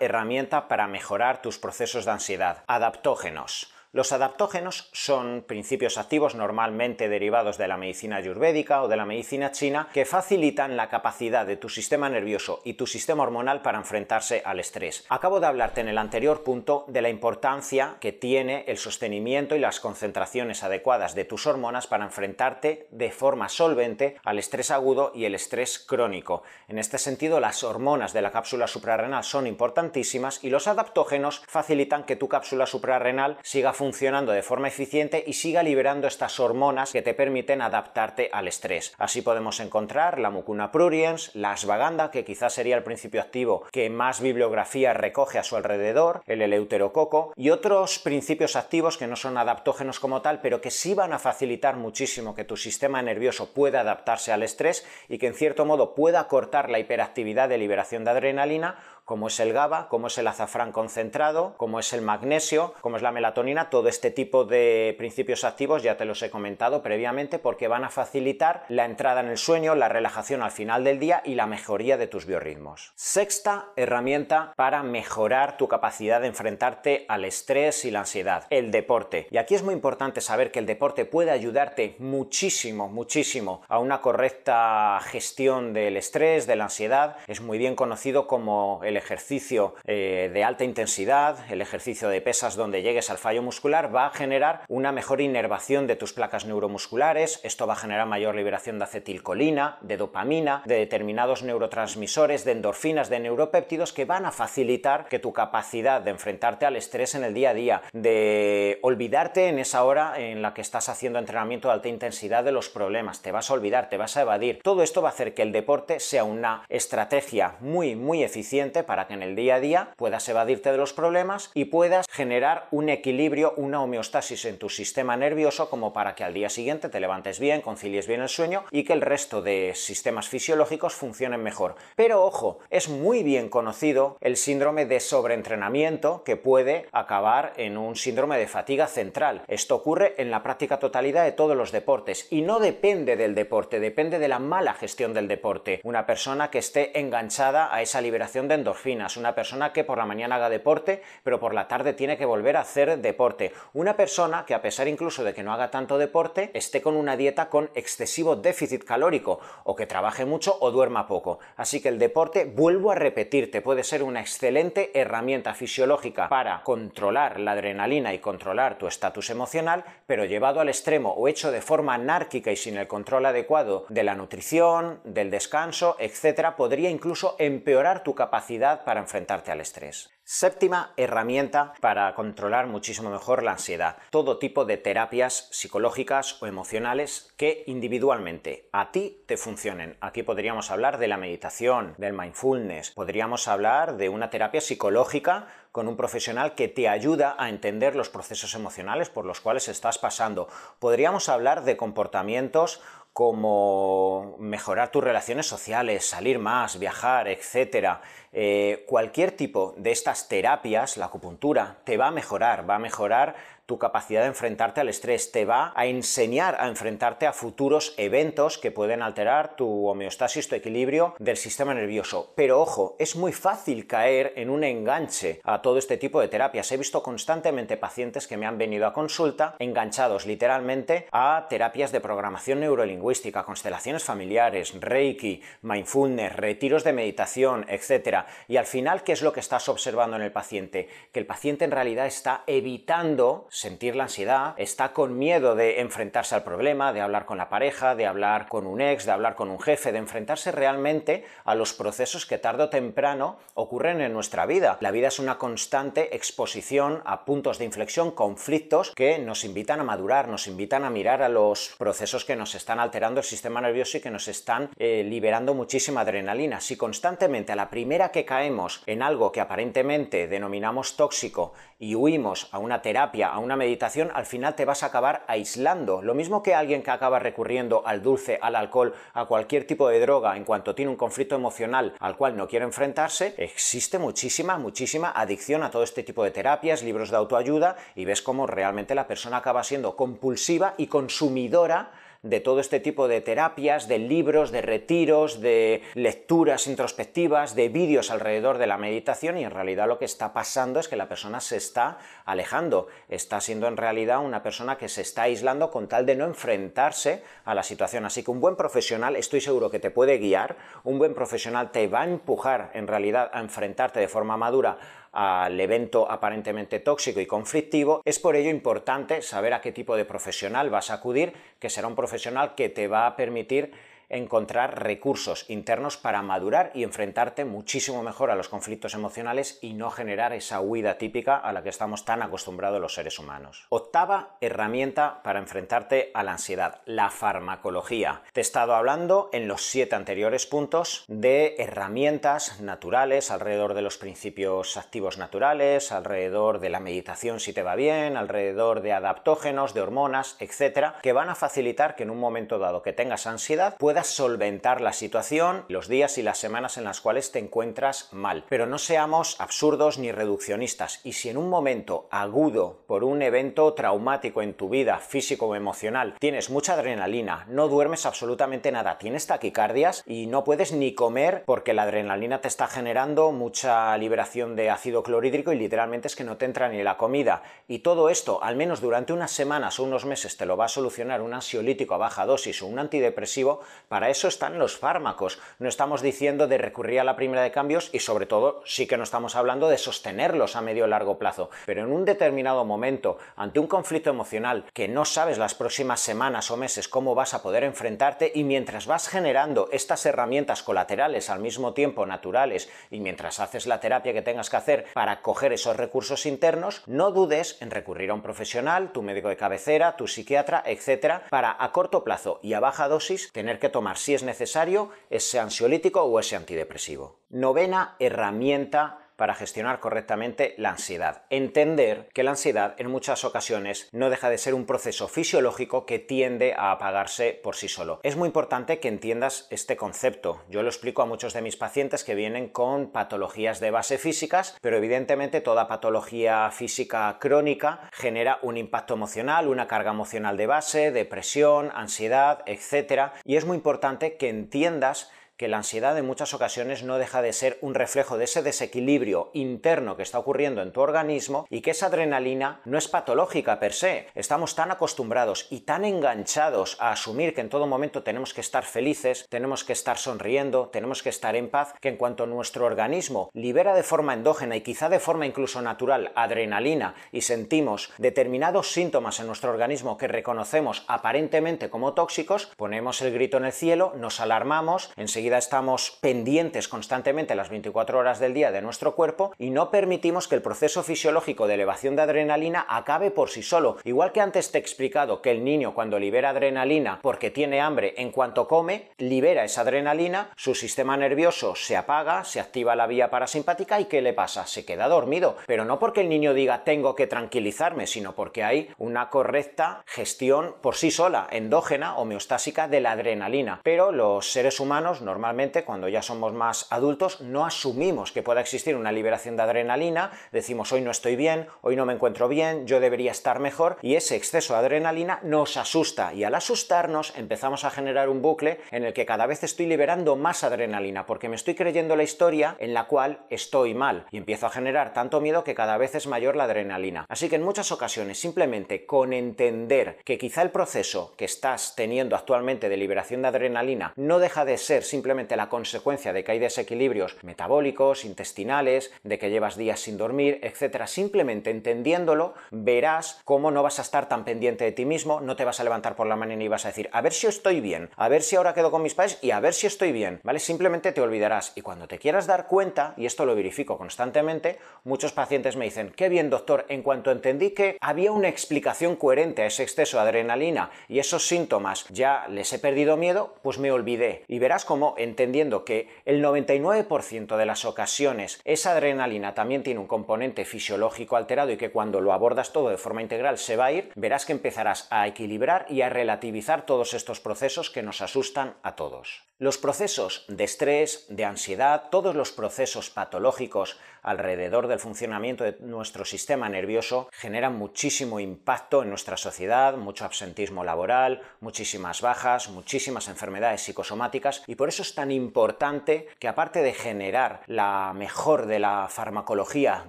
Herramienta 0.00 0.68
para 0.68 0.86
mejorar 0.86 1.42
tus 1.42 1.58
procesos 1.58 2.04
de 2.04 2.12
ansiedad. 2.12 2.58
Adaptógenos. 2.66 3.73
Los 3.94 4.10
adaptógenos 4.10 4.88
son 4.90 5.44
principios 5.46 5.98
activos 5.98 6.34
normalmente 6.34 7.08
derivados 7.08 7.58
de 7.58 7.68
la 7.68 7.76
medicina 7.76 8.16
ayurvédica 8.16 8.82
o 8.82 8.88
de 8.88 8.96
la 8.96 9.04
medicina 9.04 9.52
china 9.52 9.88
que 9.94 10.04
facilitan 10.04 10.76
la 10.76 10.88
capacidad 10.88 11.46
de 11.46 11.56
tu 11.56 11.68
sistema 11.68 12.08
nervioso 12.08 12.60
y 12.64 12.74
tu 12.74 12.88
sistema 12.88 13.22
hormonal 13.22 13.62
para 13.62 13.78
enfrentarse 13.78 14.42
al 14.44 14.58
estrés. 14.58 15.06
Acabo 15.10 15.38
de 15.38 15.46
hablarte 15.46 15.80
en 15.80 15.86
el 15.86 15.98
anterior 15.98 16.42
punto 16.42 16.86
de 16.88 17.02
la 17.02 17.08
importancia 17.08 17.94
que 18.00 18.10
tiene 18.10 18.64
el 18.66 18.78
sostenimiento 18.78 19.54
y 19.54 19.60
las 19.60 19.78
concentraciones 19.78 20.64
adecuadas 20.64 21.14
de 21.14 21.24
tus 21.24 21.46
hormonas 21.46 21.86
para 21.86 22.04
enfrentarte 22.04 22.88
de 22.90 23.12
forma 23.12 23.48
solvente 23.48 24.16
al 24.24 24.40
estrés 24.40 24.72
agudo 24.72 25.12
y 25.14 25.24
el 25.24 25.36
estrés 25.36 25.78
crónico. 25.78 26.42
En 26.66 26.80
este 26.80 26.98
sentido, 26.98 27.38
las 27.38 27.62
hormonas 27.62 28.12
de 28.12 28.22
la 28.22 28.32
cápsula 28.32 28.66
suprarrenal 28.66 29.22
son 29.22 29.46
importantísimas 29.46 30.42
y 30.42 30.50
los 30.50 30.66
adaptógenos 30.66 31.44
facilitan 31.46 32.02
que 32.02 32.16
tu 32.16 32.26
cápsula 32.28 32.66
suprarrenal 32.66 33.38
siga 33.44 33.72
funcionando 33.72 33.83
funcionando 33.84 34.32
de 34.32 34.42
forma 34.42 34.68
eficiente 34.68 35.22
y 35.26 35.34
siga 35.34 35.62
liberando 35.62 36.06
estas 36.06 36.40
hormonas 36.40 36.90
que 36.90 37.02
te 37.02 37.12
permiten 37.12 37.60
adaptarte 37.60 38.30
al 38.32 38.48
estrés. 38.48 38.94
Así 38.96 39.20
podemos 39.20 39.60
encontrar 39.60 40.18
la 40.18 40.30
mucuna 40.30 40.72
pruriens, 40.72 41.30
la 41.34 41.52
ashwagandha, 41.52 42.10
que 42.10 42.24
quizás 42.24 42.54
sería 42.54 42.78
el 42.78 42.82
principio 42.82 43.20
activo 43.20 43.66
que 43.70 43.90
más 43.90 44.22
bibliografía 44.22 44.94
recoge 44.94 45.38
a 45.38 45.42
su 45.42 45.56
alrededor, 45.56 46.22
el 46.26 46.40
eleuterococo 46.40 47.34
y 47.36 47.50
otros 47.50 47.98
principios 47.98 48.56
activos 48.56 48.96
que 48.96 49.06
no 49.06 49.16
son 49.16 49.36
adaptógenos 49.36 50.00
como 50.00 50.22
tal, 50.22 50.40
pero 50.40 50.62
que 50.62 50.70
sí 50.70 50.94
van 50.94 51.12
a 51.12 51.18
facilitar 51.18 51.76
muchísimo 51.76 52.34
que 52.34 52.44
tu 52.44 52.56
sistema 52.56 53.02
nervioso 53.02 53.52
pueda 53.52 53.80
adaptarse 53.80 54.32
al 54.32 54.42
estrés 54.42 54.86
y 55.10 55.18
que 55.18 55.26
en 55.26 55.34
cierto 55.34 55.66
modo 55.66 55.94
pueda 55.94 56.26
cortar 56.26 56.70
la 56.70 56.78
hiperactividad 56.78 57.50
de 57.50 57.58
liberación 57.58 58.04
de 58.04 58.12
adrenalina 58.12 58.78
como 59.04 59.28
es 59.28 59.38
el 59.40 59.52
GABA, 59.52 59.88
como 59.88 60.06
es 60.06 60.18
el 60.18 60.26
azafrán 60.26 60.72
concentrado, 60.72 61.54
como 61.56 61.78
es 61.78 61.92
el 61.92 62.02
magnesio, 62.02 62.74
como 62.80 62.96
es 62.96 63.02
la 63.02 63.12
melatonina, 63.12 63.70
todo 63.70 63.88
este 63.88 64.10
tipo 64.10 64.44
de 64.44 64.94
principios 64.98 65.44
activos 65.44 65.82
ya 65.82 65.96
te 65.96 66.04
los 66.04 66.22
he 66.22 66.30
comentado 66.30 66.82
previamente 66.82 67.38
porque 67.38 67.68
van 67.68 67.84
a 67.84 67.90
facilitar 67.90 68.64
la 68.68 68.84
entrada 68.84 69.20
en 69.20 69.28
el 69.28 69.38
sueño, 69.38 69.74
la 69.74 69.88
relajación 69.88 70.42
al 70.42 70.50
final 70.50 70.84
del 70.84 70.98
día 70.98 71.22
y 71.24 71.34
la 71.34 71.46
mejoría 71.46 71.96
de 71.96 72.06
tus 72.06 72.26
biorritmos. 72.26 72.92
Sexta 72.94 73.66
herramienta 73.76 74.52
para 74.56 74.82
mejorar 74.82 75.56
tu 75.56 75.68
capacidad 75.68 76.20
de 76.20 76.28
enfrentarte 76.28 77.04
al 77.08 77.24
estrés 77.24 77.84
y 77.84 77.90
la 77.90 78.00
ansiedad, 78.00 78.46
el 78.50 78.70
deporte. 78.70 79.26
Y 79.30 79.36
aquí 79.36 79.54
es 79.54 79.62
muy 79.62 79.74
importante 79.74 80.20
saber 80.20 80.50
que 80.50 80.58
el 80.58 80.66
deporte 80.66 81.04
puede 81.04 81.30
ayudarte 81.30 81.96
muchísimo, 81.98 82.88
muchísimo 82.88 83.62
a 83.68 83.78
una 83.78 84.00
correcta 84.00 84.98
gestión 85.02 85.72
del 85.72 85.96
estrés, 85.96 86.46
de 86.46 86.56
la 86.56 86.64
ansiedad. 86.64 87.16
Es 87.26 87.40
muy 87.40 87.58
bien 87.58 87.76
conocido 87.76 88.26
como 88.26 88.80
el 88.84 88.93
ejercicio 88.96 89.74
eh, 89.84 90.30
de 90.32 90.44
alta 90.44 90.64
intensidad, 90.64 91.38
el 91.50 91.60
ejercicio 91.60 92.08
de 92.08 92.20
pesas 92.20 92.56
donde 92.56 92.82
llegues 92.82 93.10
al 93.10 93.18
fallo 93.18 93.42
muscular, 93.42 93.94
va 93.94 94.06
a 94.06 94.10
generar 94.10 94.62
una 94.68 94.92
mejor 94.92 95.20
inervación 95.20 95.86
de 95.86 95.96
tus 95.96 96.12
placas 96.12 96.46
neuromusculares, 96.46 97.40
esto 97.44 97.66
va 97.66 97.74
a 97.74 97.76
generar 97.76 98.06
mayor 98.06 98.34
liberación 98.34 98.78
de 98.78 98.84
acetilcolina, 98.84 99.78
de 99.80 99.96
dopamina, 99.96 100.62
de 100.66 100.76
determinados 100.76 101.42
neurotransmisores, 101.42 102.44
de 102.44 102.52
endorfinas, 102.52 103.08
de 103.08 103.20
neuropéptidos 103.20 103.92
que 103.92 104.04
van 104.04 104.26
a 104.26 104.32
facilitar 104.32 105.06
que 105.08 105.18
tu 105.18 105.32
capacidad 105.32 106.00
de 106.00 106.10
enfrentarte 106.10 106.66
al 106.66 106.76
estrés 106.76 107.14
en 107.14 107.24
el 107.24 107.34
día 107.34 107.50
a 107.50 107.54
día, 107.54 107.82
de 107.92 108.78
olvidarte 108.82 109.48
en 109.48 109.58
esa 109.58 109.84
hora 109.84 110.14
en 110.18 110.42
la 110.42 110.54
que 110.54 110.60
estás 110.60 110.88
haciendo 110.88 111.18
entrenamiento 111.18 111.68
de 111.68 111.74
alta 111.74 111.88
intensidad 111.88 112.44
de 112.44 112.52
los 112.52 112.68
problemas, 112.68 113.22
te 113.22 113.32
vas 113.32 113.50
a 113.50 113.54
olvidar, 113.54 113.88
te 113.88 113.96
vas 113.96 114.16
a 114.16 114.22
evadir. 114.22 114.60
Todo 114.62 114.82
esto 114.82 115.02
va 115.02 115.08
a 115.08 115.12
hacer 115.12 115.34
que 115.34 115.42
el 115.42 115.52
deporte 115.52 116.00
sea 116.00 116.24
una 116.24 116.64
estrategia 116.68 117.56
muy, 117.60 117.96
muy 117.96 118.22
eficiente 118.22 118.83
para 118.86 119.06
que 119.06 119.14
en 119.14 119.22
el 119.22 119.36
día 119.36 119.56
a 119.56 119.60
día 119.60 119.88
puedas 119.96 120.28
evadirte 120.28 120.70
de 120.70 120.76
los 120.76 120.92
problemas 120.92 121.50
y 121.54 121.66
puedas 121.66 122.06
generar 122.10 122.68
un 122.70 122.88
equilibrio, 122.88 123.54
una 123.56 123.82
homeostasis 123.82 124.44
en 124.44 124.58
tu 124.58 124.68
sistema 124.68 125.16
nervioso 125.16 125.70
como 125.70 125.92
para 125.92 126.14
que 126.14 126.24
al 126.24 126.34
día 126.34 126.48
siguiente 126.48 126.88
te 126.88 127.00
levantes 127.00 127.38
bien, 127.38 127.60
concilies 127.60 128.06
bien 128.06 128.20
el 128.20 128.28
sueño 128.28 128.64
y 128.70 128.84
que 128.84 128.92
el 128.92 129.00
resto 129.00 129.42
de 129.42 129.72
sistemas 129.74 130.28
fisiológicos 130.28 130.94
funcionen 130.94 131.42
mejor. 131.42 131.76
Pero 131.96 132.24
ojo, 132.24 132.58
es 132.70 132.88
muy 132.88 133.22
bien 133.22 133.48
conocido 133.48 134.16
el 134.20 134.36
síndrome 134.36 134.86
de 134.86 135.00
sobreentrenamiento 135.00 136.22
que 136.24 136.36
puede 136.36 136.86
acabar 136.92 137.52
en 137.56 137.76
un 137.76 137.96
síndrome 137.96 138.38
de 138.38 138.46
fatiga 138.46 138.86
central. 138.86 139.42
Esto 139.48 139.76
ocurre 139.76 140.14
en 140.18 140.30
la 140.30 140.42
práctica 140.42 140.78
totalidad 140.78 141.24
de 141.24 141.32
todos 141.32 141.56
los 141.56 141.72
deportes 141.72 142.26
y 142.30 142.42
no 142.42 142.60
depende 142.60 143.16
del 143.16 143.34
deporte, 143.34 143.80
depende 143.80 144.18
de 144.18 144.28
la 144.28 144.38
mala 144.38 144.74
gestión 144.74 145.14
del 145.14 145.28
deporte. 145.28 145.80
Una 145.84 146.06
persona 146.06 146.50
que 146.50 146.58
esté 146.58 146.98
enganchada 146.98 147.74
a 147.74 147.82
esa 147.82 148.00
liberación 148.00 148.48
de 148.48 148.54
endorfinas, 148.54 148.73
una 149.16 149.34
persona 149.34 149.72
que 149.72 149.84
por 149.84 149.98
la 149.98 150.06
mañana 150.06 150.36
haga 150.36 150.48
deporte, 150.48 151.02
pero 151.22 151.40
por 151.40 151.54
la 151.54 151.68
tarde 151.68 151.92
tiene 151.92 152.16
que 152.16 152.24
volver 152.24 152.56
a 152.56 152.60
hacer 152.60 152.98
deporte, 152.98 153.52
una 153.72 153.96
persona 153.96 154.44
que 154.46 154.54
a 154.54 154.62
pesar 154.62 154.88
incluso 154.88 155.24
de 155.24 155.34
que 155.34 155.42
no 155.42 155.52
haga 155.52 155.70
tanto 155.70 155.98
deporte, 155.98 156.50
esté 156.54 156.82
con 156.82 156.96
una 156.96 157.16
dieta 157.16 157.48
con 157.48 157.70
excesivo 157.74 158.36
déficit 158.36 158.84
calórico, 158.84 159.40
o 159.64 159.74
que 159.74 159.86
trabaje 159.86 160.24
mucho 160.24 160.56
o 160.60 160.70
duerma 160.70 161.06
poco. 161.06 161.38
Así 161.56 161.80
que 161.80 161.88
el 161.88 161.98
deporte, 161.98 162.44
vuelvo 162.44 162.90
a 162.90 162.94
repetirte, 162.94 163.62
puede 163.62 163.84
ser 163.84 164.02
una 164.02 164.20
excelente 164.20 164.90
herramienta 164.98 165.54
fisiológica 165.54 166.28
para 166.28 166.62
controlar 166.62 167.40
la 167.40 167.52
adrenalina 167.52 168.12
y 168.14 168.18
controlar 168.18 168.78
tu 168.78 168.86
estatus 168.86 169.30
emocional, 169.30 169.84
pero 170.06 170.24
llevado 170.24 170.60
al 170.60 170.68
extremo 170.68 171.12
o 171.12 171.28
hecho 171.28 171.50
de 171.50 171.60
forma 171.60 171.94
anárquica 171.94 172.50
y 172.50 172.56
sin 172.56 172.76
el 172.76 172.88
control 172.88 173.26
adecuado 173.26 173.86
de 173.88 174.02
la 174.02 174.14
nutrición, 174.14 175.00
del 175.04 175.30
descanso, 175.30 175.96
etcétera, 175.98 176.56
podría 176.56 176.90
incluso 176.90 177.36
empeorar 177.38 178.02
tu 178.02 178.14
capacidad 178.14 178.63
para 178.64 179.00
enfrentarte 179.00 179.52
al 179.52 179.60
estrés. 179.60 180.10
Séptima 180.26 180.94
herramienta 180.96 181.74
para 181.82 182.14
controlar 182.14 182.66
muchísimo 182.66 183.10
mejor 183.10 183.42
la 183.42 183.52
ansiedad. 183.52 183.98
Todo 184.08 184.38
tipo 184.38 184.64
de 184.64 184.78
terapias 184.78 185.48
psicológicas 185.50 186.42
o 186.42 186.46
emocionales 186.46 187.34
que 187.36 187.62
individualmente 187.66 188.70
a 188.72 188.90
ti 188.90 189.22
te 189.26 189.36
funcionen. 189.36 189.98
Aquí 190.00 190.22
podríamos 190.22 190.70
hablar 190.70 190.96
de 190.96 191.08
la 191.08 191.18
meditación, 191.18 191.94
del 191.98 192.14
mindfulness, 192.14 192.92
podríamos 192.92 193.48
hablar 193.48 193.98
de 193.98 194.08
una 194.08 194.30
terapia 194.30 194.62
psicológica 194.62 195.48
con 195.72 195.88
un 195.88 195.96
profesional 195.96 196.54
que 196.54 196.68
te 196.68 196.88
ayuda 196.88 197.36
a 197.36 197.50
entender 197.50 197.94
los 197.94 198.08
procesos 198.08 198.54
emocionales 198.54 199.10
por 199.10 199.26
los 199.26 199.40
cuales 199.40 199.68
estás 199.68 199.98
pasando. 199.98 200.48
Podríamos 200.78 201.28
hablar 201.28 201.64
de 201.64 201.76
comportamientos 201.76 202.80
como 203.14 204.34
mejorar 204.40 204.90
tus 204.90 205.04
relaciones 205.04 205.46
sociales, 205.46 206.04
salir 206.04 206.40
más, 206.40 206.80
viajar, 206.80 207.28
etc. 207.28 208.00
Eh, 208.32 208.84
cualquier 208.88 209.30
tipo 209.30 209.72
de 209.76 209.92
estas 209.92 210.26
terapias, 210.26 210.96
la 210.96 211.04
acupuntura, 211.06 211.76
te 211.84 211.96
va 211.96 212.08
a 212.08 212.10
mejorar, 212.10 212.68
va 212.68 212.74
a 212.74 212.80
mejorar 212.80 213.36
tu 213.66 213.78
capacidad 213.78 214.22
de 214.22 214.28
enfrentarte 214.28 214.80
al 214.80 214.88
estrés, 214.88 215.32
te 215.32 215.44
va 215.44 215.72
a 215.74 215.86
enseñar 215.86 216.56
a 216.60 216.68
enfrentarte 216.68 217.26
a 217.26 217.32
futuros 217.32 217.94
eventos 217.96 218.58
que 218.58 218.70
pueden 218.70 219.02
alterar 219.02 219.56
tu 219.56 219.86
homeostasis, 219.86 220.48
tu 220.48 220.54
equilibrio 220.54 221.14
del 221.18 221.36
sistema 221.36 221.72
nervioso. 221.72 222.32
Pero 222.34 222.60
ojo, 222.60 222.96
es 222.98 223.16
muy 223.16 223.32
fácil 223.32 223.86
caer 223.86 224.32
en 224.36 224.50
un 224.50 224.64
enganche 224.64 225.40
a 225.44 225.62
todo 225.62 225.78
este 225.78 225.96
tipo 225.96 226.20
de 226.20 226.28
terapias. 226.28 226.70
He 226.72 226.76
visto 226.76 227.02
constantemente 227.02 227.76
pacientes 227.76 228.26
que 228.26 228.36
me 228.36 228.46
han 228.46 228.58
venido 228.58 228.86
a 228.86 228.92
consulta 228.92 229.54
enganchados 229.58 230.26
literalmente 230.26 231.06
a 231.12 231.46
terapias 231.48 231.92
de 231.92 232.00
programación 232.00 232.60
neurolingüística, 232.60 233.44
constelaciones 233.44 234.04
familiares, 234.04 234.78
reiki, 234.78 235.42
mindfulness, 235.62 236.36
retiros 236.36 236.84
de 236.84 236.92
meditación, 236.92 237.66
etc. 237.68 238.24
Y 238.48 238.56
al 238.56 238.66
final, 238.66 239.02
¿qué 239.02 239.12
es 239.12 239.22
lo 239.22 239.32
que 239.32 239.40
estás 239.40 239.68
observando 239.68 240.16
en 240.16 240.22
el 240.22 240.32
paciente? 240.32 240.88
Que 241.12 241.20
el 241.20 241.26
paciente 241.26 241.64
en 241.64 241.70
realidad 241.70 242.06
está 242.06 242.44
evitando 242.46 243.46
sentir 243.54 243.94
la 243.94 244.04
ansiedad, 244.04 244.54
está 244.56 244.92
con 244.92 245.16
miedo 245.16 245.54
de 245.54 245.80
enfrentarse 245.80 246.34
al 246.34 246.42
problema, 246.42 246.92
de 246.92 247.00
hablar 247.00 247.24
con 247.24 247.38
la 247.38 247.48
pareja, 247.48 247.94
de 247.94 248.04
hablar 248.04 248.48
con 248.48 248.66
un 248.66 248.80
ex, 248.80 249.06
de 249.06 249.12
hablar 249.12 249.36
con 249.36 249.48
un 249.48 249.60
jefe, 249.60 249.92
de 249.92 249.98
enfrentarse 249.98 250.50
realmente 250.50 251.24
a 251.44 251.54
los 251.54 251.72
procesos 251.72 252.26
que 252.26 252.38
tarde 252.38 252.64
o 252.64 252.68
temprano 252.68 253.38
ocurren 253.54 254.00
en 254.00 254.12
nuestra 254.12 254.44
vida. 254.44 254.76
La 254.80 254.90
vida 254.90 255.06
es 255.06 255.20
una 255.20 255.38
constante 255.38 256.16
exposición 256.16 257.00
a 257.04 257.24
puntos 257.24 257.58
de 257.58 257.64
inflexión, 257.64 258.10
conflictos 258.10 258.90
que 258.90 259.20
nos 259.20 259.44
invitan 259.44 259.78
a 259.78 259.84
madurar, 259.84 260.26
nos 260.26 260.48
invitan 260.48 260.82
a 260.82 260.90
mirar 260.90 261.22
a 261.22 261.28
los 261.28 261.76
procesos 261.78 262.24
que 262.24 262.34
nos 262.34 262.56
están 262.56 262.80
alterando 262.80 263.20
el 263.20 263.24
sistema 263.24 263.60
nervioso 263.60 263.98
y 263.98 264.00
que 264.00 264.10
nos 264.10 264.26
están 264.26 264.70
eh, 264.78 265.04
liberando 265.04 265.54
muchísima 265.54 266.00
adrenalina. 266.00 266.60
Si 266.60 266.76
constantemente 266.76 267.52
a 267.52 267.56
la 267.56 267.70
primera 267.70 268.10
que 268.10 268.24
caemos 268.24 268.82
en 268.86 269.00
algo 269.00 269.30
que 269.30 269.40
aparentemente 269.40 270.26
denominamos 270.26 270.96
tóxico 270.96 271.52
y 271.78 271.94
huimos 271.94 272.48
a 272.50 272.58
una 272.58 272.82
terapia, 272.82 273.28
una 273.44 273.56
meditación, 273.56 274.10
al 274.14 274.26
final 274.26 274.54
te 274.54 274.64
vas 274.64 274.82
a 274.82 274.86
acabar 274.86 275.24
aislando. 275.28 276.02
Lo 276.02 276.14
mismo 276.14 276.42
que 276.42 276.54
alguien 276.54 276.82
que 276.82 276.90
acaba 276.90 277.18
recurriendo 277.18 277.86
al 277.86 278.02
dulce, 278.02 278.38
al 278.40 278.56
alcohol, 278.56 278.94
a 279.12 279.26
cualquier 279.26 279.66
tipo 279.66 279.88
de 279.88 280.00
droga 280.00 280.36
en 280.36 280.44
cuanto 280.44 280.74
tiene 280.74 280.90
un 280.90 280.96
conflicto 280.96 281.34
emocional 281.36 281.94
al 282.00 282.16
cual 282.16 282.36
no 282.36 282.48
quiere 282.48 282.64
enfrentarse, 282.64 283.34
existe 283.38 283.98
muchísima, 283.98 284.58
muchísima 284.58 285.12
adicción 285.14 285.62
a 285.62 285.70
todo 285.70 285.82
este 285.82 286.02
tipo 286.02 286.24
de 286.24 286.30
terapias, 286.30 286.82
libros 286.82 287.10
de 287.10 287.16
autoayuda 287.16 287.76
y 287.94 288.04
ves 288.04 288.22
cómo 288.22 288.46
realmente 288.46 288.94
la 288.94 289.06
persona 289.06 289.38
acaba 289.38 289.62
siendo 289.62 289.94
compulsiva 289.94 290.74
y 290.76 290.86
consumidora 290.86 291.92
de 292.24 292.40
todo 292.40 292.58
este 292.58 292.80
tipo 292.80 293.06
de 293.06 293.20
terapias, 293.20 293.86
de 293.86 293.98
libros, 293.98 294.50
de 294.50 294.62
retiros, 294.62 295.42
de 295.42 295.82
lecturas 295.92 296.66
introspectivas, 296.66 297.54
de 297.54 297.68
vídeos 297.68 298.10
alrededor 298.10 298.56
de 298.56 298.66
la 298.66 298.78
meditación 298.78 299.36
y 299.36 299.44
en 299.44 299.50
realidad 299.50 299.86
lo 299.86 299.98
que 299.98 300.06
está 300.06 300.32
pasando 300.32 300.80
es 300.80 300.88
que 300.88 300.96
la 300.96 301.08
persona 301.08 301.40
se 301.40 301.58
está 301.58 301.98
alejando, 302.24 302.88
está 303.10 303.42
siendo 303.42 303.68
en 303.68 303.76
realidad 303.76 304.24
una 304.24 304.42
persona 304.42 304.78
que 304.78 304.88
se 304.88 305.02
está 305.02 305.24
aislando 305.24 305.70
con 305.70 305.86
tal 305.86 306.06
de 306.06 306.16
no 306.16 306.24
enfrentarse 306.24 307.22
a 307.44 307.54
la 307.54 307.62
situación. 307.62 308.06
Así 308.06 308.24
que 308.24 308.30
un 308.30 308.40
buen 308.40 308.56
profesional 308.56 309.16
estoy 309.16 309.42
seguro 309.42 309.70
que 309.70 309.78
te 309.78 309.90
puede 309.90 310.16
guiar, 310.16 310.56
un 310.82 310.98
buen 310.98 311.12
profesional 311.12 311.72
te 311.72 311.88
va 311.88 312.02
a 312.02 312.08
empujar 312.08 312.70
en 312.72 312.86
realidad 312.86 313.30
a 313.34 313.40
enfrentarte 313.40 314.00
de 314.00 314.08
forma 314.08 314.38
madura 314.38 314.78
al 315.14 315.58
evento 315.60 316.10
aparentemente 316.10 316.80
tóxico 316.80 317.20
y 317.20 317.26
conflictivo, 317.26 318.02
es 318.04 318.18
por 318.18 318.36
ello 318.36 318.50
importante 318.50 319.22
saber 319.22 319.54
a 319.54 319.60
qué 319.60 319.72
tipo 319.72 319.96
de 319.96 320.04
profesional 320.04 320.70
vas 320.70 320.90
a 320.90 320.94
acudir, 320.94 321.32
que 321.58 321.70
será 321.70 321.86
un 321.86 321.94
profesional 321.94 322.54
que 322.54 322.68
te 322.68 322.88
va 322.88 323.06
a 323.06 323.16
permitir 323.16 323.72
encontrar 324.14 324.82
recursos 324.82 325.44
internos 325.48 325.96
para 325.96 326.22
madurar 326.22 326.70
y 326.74 326.84
enfrentarte 326.84 327.44
muchísimo 327.44 328.02
mejor 328.02 328.30
a 328.30 328.36
los 328.36 328.48
conflictos 328.48 328.94
emocionales 328.94 329.58
y 329.60 329.74
no 329.74 329.90
generar 329.90 330.32
esa 330.32 330.60
huida 330.60 330.98
típica 330.98 331.36
a 331.36 331.52
la 331.52 331.62
que 331.62 331.68
estamos 331.68 332.04
tan 332.04 332.22
acostumbrados 332.22 332.80
los 332.80 332.94
seres 332.94 333.18
humanos. 333.18 333.66
Octava 333.68 334.36
herramienta 334.40 335.22
para 335.22 335.38
enfrentarte 335.38 336.10
a 336.14 336.22
la 336.22 336.32
ansiedad, 336.32 336.80
la 336.86 337.10
farmacología. 337.10 338.22
Te 338.32 338.40
he 338.40 338.42
estado 338.42 338.74
hablando 338.74 339.30
en 339.32 339.48
los 339.48 339.62
siete 339.66 339.96
anteriores 339.96 340.46
puntos 340.46 341.04
de 341.08 341.56
herramientas 341.58 342.60
naturales 342.60 343.30
alrededor 343.30 343.74
de 343.74 343.82
los 343.82 343.98
principios 343.98 344.76
activos 344.76 345.18
naturales, 345.18 345.92
alrededor 345.92 346.60
de 346.60 346.70
la 346.70 346.80
meditación 346.80 347.40
si 347.40 347.52
te 347.52 347.62
va 347.62 347.74
bien, 347.74 348.16
alrededor 348.16 348.80
de 348.80 348.92
adaptógenos, 348.92 349.74
de 349.74 349.80
hormonas, 349.80 350.36
etcétera, 350.40 350.96
que 351.02 351.12
van 351.12 351.28
a 351.28 351.34
facilitar 351.34 351.96
que 351.96 352.04
en 352.04 352.10
un 352.10 352.20
momento 352.20 352.58
dado 352.58 352.82
que 352.82 352.92
tengas 352.92 353.26
ansiedad 353.26 353.76
puedas 353.78 354.03
solventar 354.06 354.80
la 354.80 354.92
situación 354.92 355.64
los 355.68 355.88
días 355.88 356.18
y 356.18 356.22
las 356.22 356.38
semanas 356.38 356.76
en 356.76 356.84
las 356.84 357.00
cuales 357.00 357.32
te 357.32 357.38
encuentras 357.38 358.08
mal. 358.12 358.44
Pero 358.48 358.66
no 358.66 358.78
seamos 358.78 359.40
absurdos 359.40 359.98
ni 359.98 360.12
reduccionistas. 360.12 361.00
Y 361.04 361.14
si 361.14 361.28
en 361.28 361.36
un 361.36 361.48
momento 361.48 362.08
agudo 362.10 362.84
por 362.86 363.04
un 363.04 363.22
evento 363.22 363.72
traumático 363.74 364.42
en 364.42 364.54
tu 364.54 364.68
vida, 364.68 364.98
físico 364.98 365.46
o 365.46 365.54
emocional, 365.54 366.14
tienes 366.18 366.50
mucha 366.50 366.74
adrenalina, 366.74 367.46
no 367.48 367.68
duermes 367.68 368.06
absolutamente 368.06 368.72
nada, 368.72 368.98
tienes 368.98 369.26
taquicardias 369.26 370.02
y 370.06 370.26
no 370.26 370.44
puedes 370.44 370.72
ni 370.72 370.94
comer 370.94 371.42
porque 371.46 371.74
la 371.74 371.82
adrenalina 371.82 372.40
te 372.40 372.48
está 372.48 372.66
generando 372.66 373.32
mucha 373.32 373.96
liberación 373.98 374.56
de 374.56 374.70
ácido 374.70 375.02
clorhídrico 375.02 375.52
y 375.52 375.58
literalmente 375.58 376.08
es 376.08 376.16
que 376.16 376.24
no 376.24 376.36
te 376.36 376.44
entra 376.44 376.68
ni 376.68 376.82
la 376.82 376.96
comida. 376.96 377.42
Y 377.68 377.80
todo 377.80 378.08
esto, 378.08 378.42
al 378.42 378.56
menos 378.56 378.80
durante 378.80 379.12
unas 379.12 379.30
semanas 379.30 379.78
o 379.78 379.84
unos 379.84 380.04
meses, 380.04 380.36
te 380.36 380.46
lo 380.46 380.56
va 380.56 380.66
a 380.66 380.68
solucionar 380.68 381.22
un 381.22 381.34
ansiolítico 381.34 381.94
a 381.94 381.98
baja 381.98 382.26
dosis 382.26 382.62
o 382.62 382.66
un 382.66 382.78
antidepresivo, 382.78 383.60
para 383.88 384.10
eso 384.10 384.28
están 384.28 384.58
los 384.58 384.76
fármacos. 384.76 385.38
No 385.58 385.68
estamos 385.68 386.02
diciendo 386.02 386.46
de 386.46 386.58
recurrir 386.58 387.00
a 387.00 387.04
la 387.04 387.16
primera 387.16 387.42
de 387.42 387.50
cambios 387.50 387.90
y 387.92 388.00
sobre 388.00 388.26
todo 388.26 388.62
sí 388.64 388.86
que 388.86 388.96
no 388.96 389.04
estamos 389.04 389.36
hablando 389.36 389.68
de 389.68 389.78
sostenerlos 389.78 390.56
a 390.56 390.60
medio 390.60 390.84
o 390.84 390.88
largo 390.88 391.18
plazo. 391.18 391.50
Pero 391.66 391.82
en 391.82 391.92
un 391.92 392.04
determinado 392.04 392.64
momento, 392.64 393.18
ante 393.36 393.60
un 393.60 393.66
conflicto 393.66 394.10
emocional 394.10 394.64
que 394.72 394.88
no 394.88 395.04
sabes 395.04 395.38
las 395.38 395.54
próximas 395.54 396.00
semanas 396.00 396.50
o 396.50 396.56
meses 396.56 396.88
cómo 396.88 397.14
vas 397.14 397.34
a 397.34 397.42
poder 397.42 397.64
enfrentarte 397.64 398.32
y 398.34 398.44
mientras 398.44 398.86
vas 398.86 399.08
generando 399.08 399.68
estas 399.72 400.06
herramientas 400.06 400.62
colaterales 400.62 401.30
al 401.30 401.40
mismo 401.40 401.74
tiempo 401.74 402.06
naturales 402.06 402.68
y 402.90 403.00
mientras 403.00 403.40
haces 403.40 403.66
la 403.66 403.80
terapia 403.80 404.12
que 404.12 404.22
tengas 404.22 404.50
que 404.50 404.56
hacer 404.56 404.86
para 404.94 405.22
coger 405.22 405.52
esos 405.52 405.76
recursos 405.76 406.26
internos, 406.26 406.82
no 406.86 407.10
dudes 407.10 407.58
en 407.60 407.70
recurrir 407.70 408.10
a 408.10 408.14
un 408.14 408.22
profesional, 408.22 408.92
tu 408.92 409.02
médico 409.02 409.28
de 409.28 409.36
cabecera, 409.36 409.96
tu 409.96 410.06
psiquiatra, 410.06 410.62
etcétera, 410.66 411.24
para 411.30 411.56
a 411.58 411.72
corto 411.72 412.04
plazo 412.04 412.40
y 412.42 412.54
a 412.54 412.60
baja 412.60 412.88
dosis 412.88 413.30
tener 413.32 413.58
que 413.58 413.68
tomar 413.74 413.98
si 413.98 414.14
es 414.14 414.22
necesario 414.22 414.90
ese 415.10 415.40
ansiolítico 415.40 416.00
o 416.00 416.20
ese 416.20 416.36
antidepresivo. 416.36 417.18
Novena 417.28 417.96
herramienta 417.98 419.03
para 419.16 419.34
gestionar 419.34 419.80
correctamente 419.80 420.54
la 420.58 420.70
ansiedad. 420.70 421.22
Entender 421.30 422.08
que 422.12 422.22
la 422.22 422.32
ansiedad 422.32 422.74
en 422.78 422.90
muchas 422.90 423.24
ocasiones 423.24 423.88
no 423.92 424.10
deja 424.10 424.30
de 424.30 424.38
ser 424.38 424.54
un 424.54 424.66
proceso 424.66 425.08
fisiológico 425.08 425.86
que 425.86 425.98
tiende 425.98 426.54
a 426.56 426.72
apagarse 426.72 427.38
por 427.42 427.56
sí 427.56 427.68
solo. 427.68 428.00
Es 428.02 428.16
muy 428.16 428.26
importante 428.26 428.80
que 428.80 428.88
entiendas 428.88 429.46
este 429.50 429.76
concepto. 429.76 430.42
Yo 430.48 430.62
lo 430.62 430.68
explico 430.68 431.02
a 431.02 431.06
muchos 431.06 431.32
de 431.32 431.42
mis 431.42 431.56
pacientes 431.56 432.04
que 432.04 432.14
vienen 432.14 432.48
con 432.48 432.90
patologías 432.90 433.60
de 433.60 433.70
base 433.70 433.98
físicas, 433.98 434.56
pero 434.60 434.76
evidentemente 434.76 435.40
toda 435.40 435.68
patología 435.68 436.50
física 436.50 437.18
crónica 437.20 437.88
genera 437.92 438.38
un 438.42 438.56
impacto 438.56 438.94
emocional, 438.94 439.48
una 439.48 439.66
carga 439.66 439.90
emocional 439.90 440.36
de 440.36 440.46
base, 440.46 440.90
depresión, 440.90 441.70
ansiedad, 441.74 442.42
etc. 442.46 443.12
Y 443.24 443.36
es 443.36 443.44
muy 443.44 443.56
importante 443.56 444.16
que 444.16 444.28
entiendas 444.28 445.10
que 445.36 445.48
la 445.48 445.58
ansiedad 445.58 445.96
en 445.98 446.06
muchas 446.06 446.34
ocasiones 446.34 446.82
no 446.82 446.98
deja 446.98 447.22
de 447.22 447.32
ser 447.32 447.58
un 447.60 447.74
reflejo 447.74 448.18
de 448.18 448.24
ese 448.24 448.42
desequilibrio 448.42 449.30
interno 449.34 449.96
que 449.96 450.02
está 450.02 450.18
ocurriendo 450.18 450.62
en 450.62 450.72
tu 450.72 450.80
organismo 450.80 451.46
y 451.50 451.60
que 451.60 451.72
esa 451.72 451.86
adrenalina 451.86 452.60
no 452.64 452.78
es 452.78 452.88
patológica 452.88 453.58
per 453.58 453.72
se. 453.72 454.06
Estamos 454.14 454.54
tan 454.54 454.70
acostumbrados 454.70 455.46
y 455.50 455.60
tan 455.60 455.84
enganchados 455.84 456.76
a 456.80 456.92
asumir 456.92 457.34
que 457.34 457.40
en 457.40 457.48
todo 457.48 457.66
momento 457.66 458.02
tenemos 458.02 458.34
que 458.34 458.40
estar 458.40 458.64
felices, 458.64 459.26
tenemos 459.28 459.64
que 459.64 459.72
estar 459.72 459.98
sonriendo, 459.98 460.68
tenemos 460.68 461.02
que 461.02 461.08
estar 461.08 461.36
en 461.36 461.50
paz, 461.50 461.74
que 461.80 461.88
en 461.88 461.96
cuanto 461.96 462.26
nuestro 462.26 462.66
organismo 462.66 463.30
libera 463.32 463.74
de 463.74 463.82
forma 463.82 464.14
endógena 464.14 464.56
y 464.56 464.60
quizá 464.60 464.88
de 464.88 465.00
forma 465.00 465.26
incluso 465.26 465.62
natural 465.62 466.12
adrenalina 466.14 466.94
y 467.12 467.22
sentimos 467.22 467.92
determinados 467.98 468.72
síntomas 468.72 469.20
en 469.20 469.26
nuestro 469.26 469.50
organismo 469.50 469.96
que 469.96 470.08
reconocemos 470.08 470.84
aparentemente 470.88 471.70
como 471.70 471.94
tóxicos, 471.94 472.52
ponemos 472.56 473.02
el 473.02 473.12
grito 473.12 473.36
en 473.36 473.46
el 473.46 473.52
cielo, 473.52 473.92
nos 473.96 474.20
alarmamos, 474.20 474.92
enseguida 474.96 475.23
estamos 475.32 475.98
pendientes 476.00 476.68
constantemente 476.68 477.34
las 477.34 477.48
24 477.48 477.98
horas 477.98 478.18
del 478.18 478.34
día 478.34 478.52
de 478.52 478.62
nuestro 478.62 478.94
cuerpo 478.94 479.32
y 479.38 479.50
no 479.50 479.70
permitimos 479.70 480.28
que 480.28 480.34
el 480.34 480.42
proceso 480.42 480.82
fisiológico 480.82 481.46
de 481.46 481.54
elevación 481.54 481.96
de 481.96 482.02
adrenalina 482.02 482.66
acabe 482.68 483.10
por 483.10 483.30
sí 483.30 483.42
solo. 483.42 483.78
Igual 483.84 484.12
que 484.12 484.20
antes 484.20 484.50
te 484.50 484.58
he 484.58 484.60
explicado 484.60 485.22
que 485.22 485.30
el 485.30 485.44
niño 485.44 485.74
cuando 485.74 485.98
libera 485.98 486.30
adrenalina 486.30 487.00
porque 487.02 487.30
tiene 487.30 487.60
hambre 487.60 487.94
en 487.96 488.10
cuanto 488.10 488.46
come, 488.46 488.90
libera 488.98 489.44
esa 489.44 489.62
adrenalina, 489.62 490.30
su 490.36 490.54
sistema 490.54 490.96
nervioso 490.96 491.54
se 491.54 491.76
apaga, 491.76 492.24
se 492.24 492.40
activa 492.40 492.76
la 492.76 492.86
vía 492.86 493.10
parasimpática 493.10 493.80
y 493.80 493.86
¿qué 493.86 494.02
le 494.02 494.12
pasa? 494.12 494.46
Se 494.46 494.64
queda 494.64 494.88
dormido. 494.88 495.36
Pero 495.46 495.64
no 495.64 495.78
porque 495.78 496.02
el 496.02 496.08
niño 496.08 496.34
diga 496.34 496.64
tengo 496.64 496.94
que 496.94 497.06
tranquilizarme, 497.06 497.86
sino 497.86 498.14
porque 498.14 498.44
hay 498.44 498.70
una 498.78 499.08
correcta 499.08 499.82
gestión 499.86 500.54
por 500.60 500.76
sí 500.76 500.90
sola, 500.90 501.26
endógena, 501.30 501.96
homeostásica 501.96 502.68
de 502.68 502.80
la 502.80 502.92
adrenalina. 502.92 503.60
Pero 503.62 503.92
los 503.92 504.30
seres 504.30 504.60
humanos 504.60 505.00
no 505.00 505.13
normalmente 505.14 505.62
cuando 505.62 505.88
ya 505.88 506.02
somos 506.02 506.32
más 506.32 506.66
adultos 506.70 507.20
no 507.20 507.46
asumimos 507.46 508.10
que 508.10 508.24
pueda 508.24 508.40
existir 508.40 508.74
una 508.74 508.90
liberación 508.90 509.36
de 509.36 509.44
adrenalina, 509.44 510.10
decimos 510.32 510.72
hoy 510.72 510.80
no 510.80 510.90
estoy 510.90 511.14
bien, 511.14 511.46
hoy 511.62 511.76
no 511.76 511.86
me 511.86 511.92
encuentro 511.92 512.26
bien, 512.26 512.66
yo 512.66 512.80
debería 512.80 513.12
estar 513.12 513.38
mejor 513.38 513.76
y 513.80 513.94
ese 513.94 514.16
exceso 514.16 514.54
de 514.54 514.58
adrenalina 514.58 515.20
nos 515.22 515.56
asusta 515.56 516.12
y 516.12 516.24
al 516.24 516.34
asustarnos 516.34 517.16
empezamos 517.16 517.62
a 517.62 517.70
generar 517.70 518.08
un 518.08 518.22
bucle 518.22 518.58
en 518.72 518.82
el 518.82 518.92
que 518.92 519.06
cada 519.06 519.26
vez 519.26 519.44
estoy 519.44 519.66
liberando 519.66 520.16
más 520.16 520.42
adrenalina 520.42 521.06
porque 521.06 521.28
me 521.28 521.36
estoy 521.36 521.54
creyendo 521.54 521.94
la 521.94 522.02
historia 522.02 522.56
en 522.58 522.74
la 522.74 522.88
cual 522.88 523.20
estoy 523.30 523.72
mal 523.72 524.06
y 524.10 524.16
empiezo 524.16 524.46
a 524.46 524.50
generar 524.50 524.92
tanto 524.94 525.20
miedo 525.20 525.44
que 525.44 525.54
cada 525.54 525.78
vez 525.78 525.94
es 525.94 526.08
mayor 526.08 526.34
la 526.34 526.44
adrenalina. 526.44 527.06
Así 527.08 527.28
que 527.28 527.36
en 527.36 527.44
muchas 527.44 527.70
ocasiones 527.70 528.18
simplemente 528.18 528.84
con 528.84 529.12
entender 529.12 529.98
que 530.04 530.18
quizá 530.18 530.42
el 530.42 530.50
proceso 530.50 531.14
que 531.16 531.24
estás 531.24 531.76
teniendo 531.76 532.16
actualmente 532.16 532.68
de 532.68 532.76
liberación 532.76 533.22
de 533.22 533.28
adrenalina 533.28 533.92
no 533.94 534.18
deja 534.18 534.44
de 534.44 534.58
ser 534.58 534.82
simplemente 534.82 535.03
simplemente 535.04 535.36
la 535.36 535.50
consecuencia 535.50 536.14
de 536.14 536.24
que 536.24 536.32
hay 536.32 536.38
desequilibrios 536.38 537.18
metabólicos, 537.20 538.06
intestinales, 538.06 538.90
de 539.02 539.18
que 539.18 539.28
llevas 539.28 539.58
días 539.58 539.80
sin 539.80 539.98
dormir, 539.98 540.38
etcétera. 540.40 540.86
Simplemente 540.86 541.50
entendiéndolo, 541.50 542.32
verás 542.50 543.20
cómo 543.26 543.50
no 543.50 543.62
vas 543.62 543.78
a 543.78 543.82
estar 543.82 544.08
tan 544.08 544.24
pendiente 544.24 544.64
de 544.64 544.72
ti 544.72 544.86
mismo, 544.86 545.20
no 545.20 545.36
te 545.36 545.44
vas 545.44 545.60
a 545.60 545.64
levantar 545.64 545.94
por 545.94 546.06
la 546.06 546.16
mañana 546.16 546.42
y 546.42 546.48
vas 546.48 546.64
a 546.64 546.68
decir, 546.68 546.88
a 546.90 547.02
ver 547.02 547.12
si 547.12 547.26
estoy 547.26 547.60
bien, 547.60 547.90
a 547.96 548.08
ver 548.08 548.22
si 548.22 548.36
ahora 548.36 548.54
quedo 548.54 548.70
con 548.70 548.80
mis 548.82 548.94
padres 548.94 549.18
y 549.20 549.32
a 549.32 549.40
ver 549.40 549.52
si 549.52 549.66
estoy 549.66 549.92
bien, 549.92 550.20
¿vale? 550.22 550.38
Simplemente 550.38 550.90
te 550.92 551.02
olvidarás. 551.02 551.52
Y 551.54 551.60
cuando 551.60 551.86
te 551.86 551.98
quieras 551.98 552.26
dar 552.26 552.46
cuenta, 552.46 552.94
y 552.96 553.04
esto 553.04 553.26
lo 553.26 553.34
verifico 553.34 553.76
constantemente, 553.76 554.58
muchos 554.84 555.12
pacientes 555.12 555.54
me 555.54 555.66
dicen, 555.66 555.92
qué 555.94 556.08
bien 556.08 556.30
doctor, 556.30 556.64
en 556.70 556.80
cuanto 556.80 557.10
entendí 557.10 557.50
que 557.50 557.76
había 557.82 558.10
una 558.10 558.28
explicación 558.28 558.96
coherente 558.96 559.42
a 559.42 559.46
ese 559.46 559.64
exceso 559.64 559.98
de 559.98 560.04
adrenalina 560.04 560.70
y 560.88 560.98
esos 560.98 561.28
síntomas, 561.28 561.84
ya 561.90 562.26
les 562.30 562.50
he 562.54 562.58
perdido 562.58 562.96
miedo, 562.96 563.34
pues 563.42 563.58
me 563.58 563.70
olvidé. 563.70 564.24
Y 564.28 564.38
verás 564.38 564.64
cómo 564.64 564.93
entendiendo 564.98 565.64
que 565.64 565.88
el 566.04 566.22
99% 566.22 567.36
de 567.36 567.46
las 567.46 567.64
ocasiones 567.64 568.40
esa 568.44 568.72
adrenalina 568.72 569.34
también 569.34 569.62
tiene 569.62 569.80
un 569.80 569.86
componente 569.86 570.44
fisiológico 570.44 571.16
alterado 571.16 571.50
y 571.50 571.56
que 571.56 571.70
cuando 571.70 572.00
lo 572.00 572.12
abordas 572.12 572.52
todo 572.52 572.68
de 572.68 572.78
forma 572.78 573.02
integral 573.02 573.38
se 573.38 573.56
va 573.56 573.66
a 573.66 573.72
ir, 573.72 573.90
verás 573.94 574.26
que 574.26 574.32
empezarás 574.32 574.86
a 574.90 575.06
equilibrar 575.06 575.66
y 575.68 575.82
a 575.82 575.88
relativizar 575.88 576.66
todos 576.66 576.94
estos 576.94 577.20
procesos 577.20 577.70
que 577.70 577.82
nos 577.82 578.00
asustan 578.00 578.54
a 578.62 578.76
todos. 578.76 579.24
Los 579.38 579.58
procesos 579.58 580.24
de 580.28 580.44
estrés, 580.44 581.06
de 581.08 581.24
ansiedad, 581.24 581.90
todos 581.90 582.14
los 582.14 582.30
procesos 582.30 582.88
patológicos 582.88 583.80
alrededor 584.00 584.68
del 584.68 584.78
funcionamiento 584.78 585.42
de 585.42 585.56
nuestro 585.60 586.04
sistema 586.04 586.48
nervioso 586.48 587.08
generan 587.10 587.56
muchísimo 587.56 588.20
impacto 588.20 588.82
en 588.82 588.90
nuestra 588.90 589.16
sociedad, 589.16 589.76
mucho 589.76 590.04
absentismo 590.04 590.62
laboral, 590.62 591.22
muchísimas 591.40 592.00
bajas, 592.00 592.48
muchísimas 592.48 593.08
enfermedades 593.08 593.62
psicosomáticas 593.62 594.44
y 594.46 594.54
por 594.54 594.68
eso 594.68 594.82
es 594.84 594.94
tan 594.94 595.10
importante 595.10 596.08
que 596.18 596.28
aparte 596.28 596.62
de 596.62 596.74
generar 596.74 597.40
la 597.46 597.92
mejor 597.94 598.44
de 598.44 598.58
la 598.58 598.88
farmacología 598.90 599.86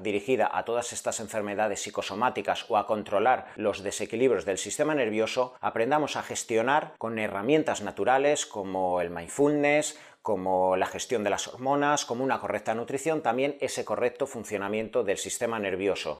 dirigida 0.01 0.49
a 0.51 0.63
todas 0.63 0.93
estas 0.93 1.19
enfermedades 1.19 1.81
psicosomáticas 1.81 2.65
o 2.69 2.77
a 2.77 2.87
controlar 2.87 3.47
los 3.57 3.83
desequilibrios 3.83 4.45
del 4.45 4.57
sistema 4.57 4.95
nervioso, 4.95 5.53
aprendamos 5.59 6.15
a 6.15 6.23
gestionar 6.23 6.93
con 6.97 7.19
herramientas 7.19 7.81
naturales 7.81 8.45
como 8.45 9.01
el 9.01 9.09
mindfulness 9.09 9.99
como 10.25 10.75
la 10.75 10.87
gestión 10.87 11.23
de 11.23 11.29
las 11.29 11.47
hormonas, 11.47 12.03
como 12.03 12.23
una 12.23 12.39
correcta 12.39 12.73
nutrición, 12.73 13.21
también 13.21 13.57
ese 13.59 13.85
correcto 13.85 14.25
funcionamiento 14.25 15.03
del 15.03 15.19
sistema 15.19 15.59
nervioso. 15.59 16.13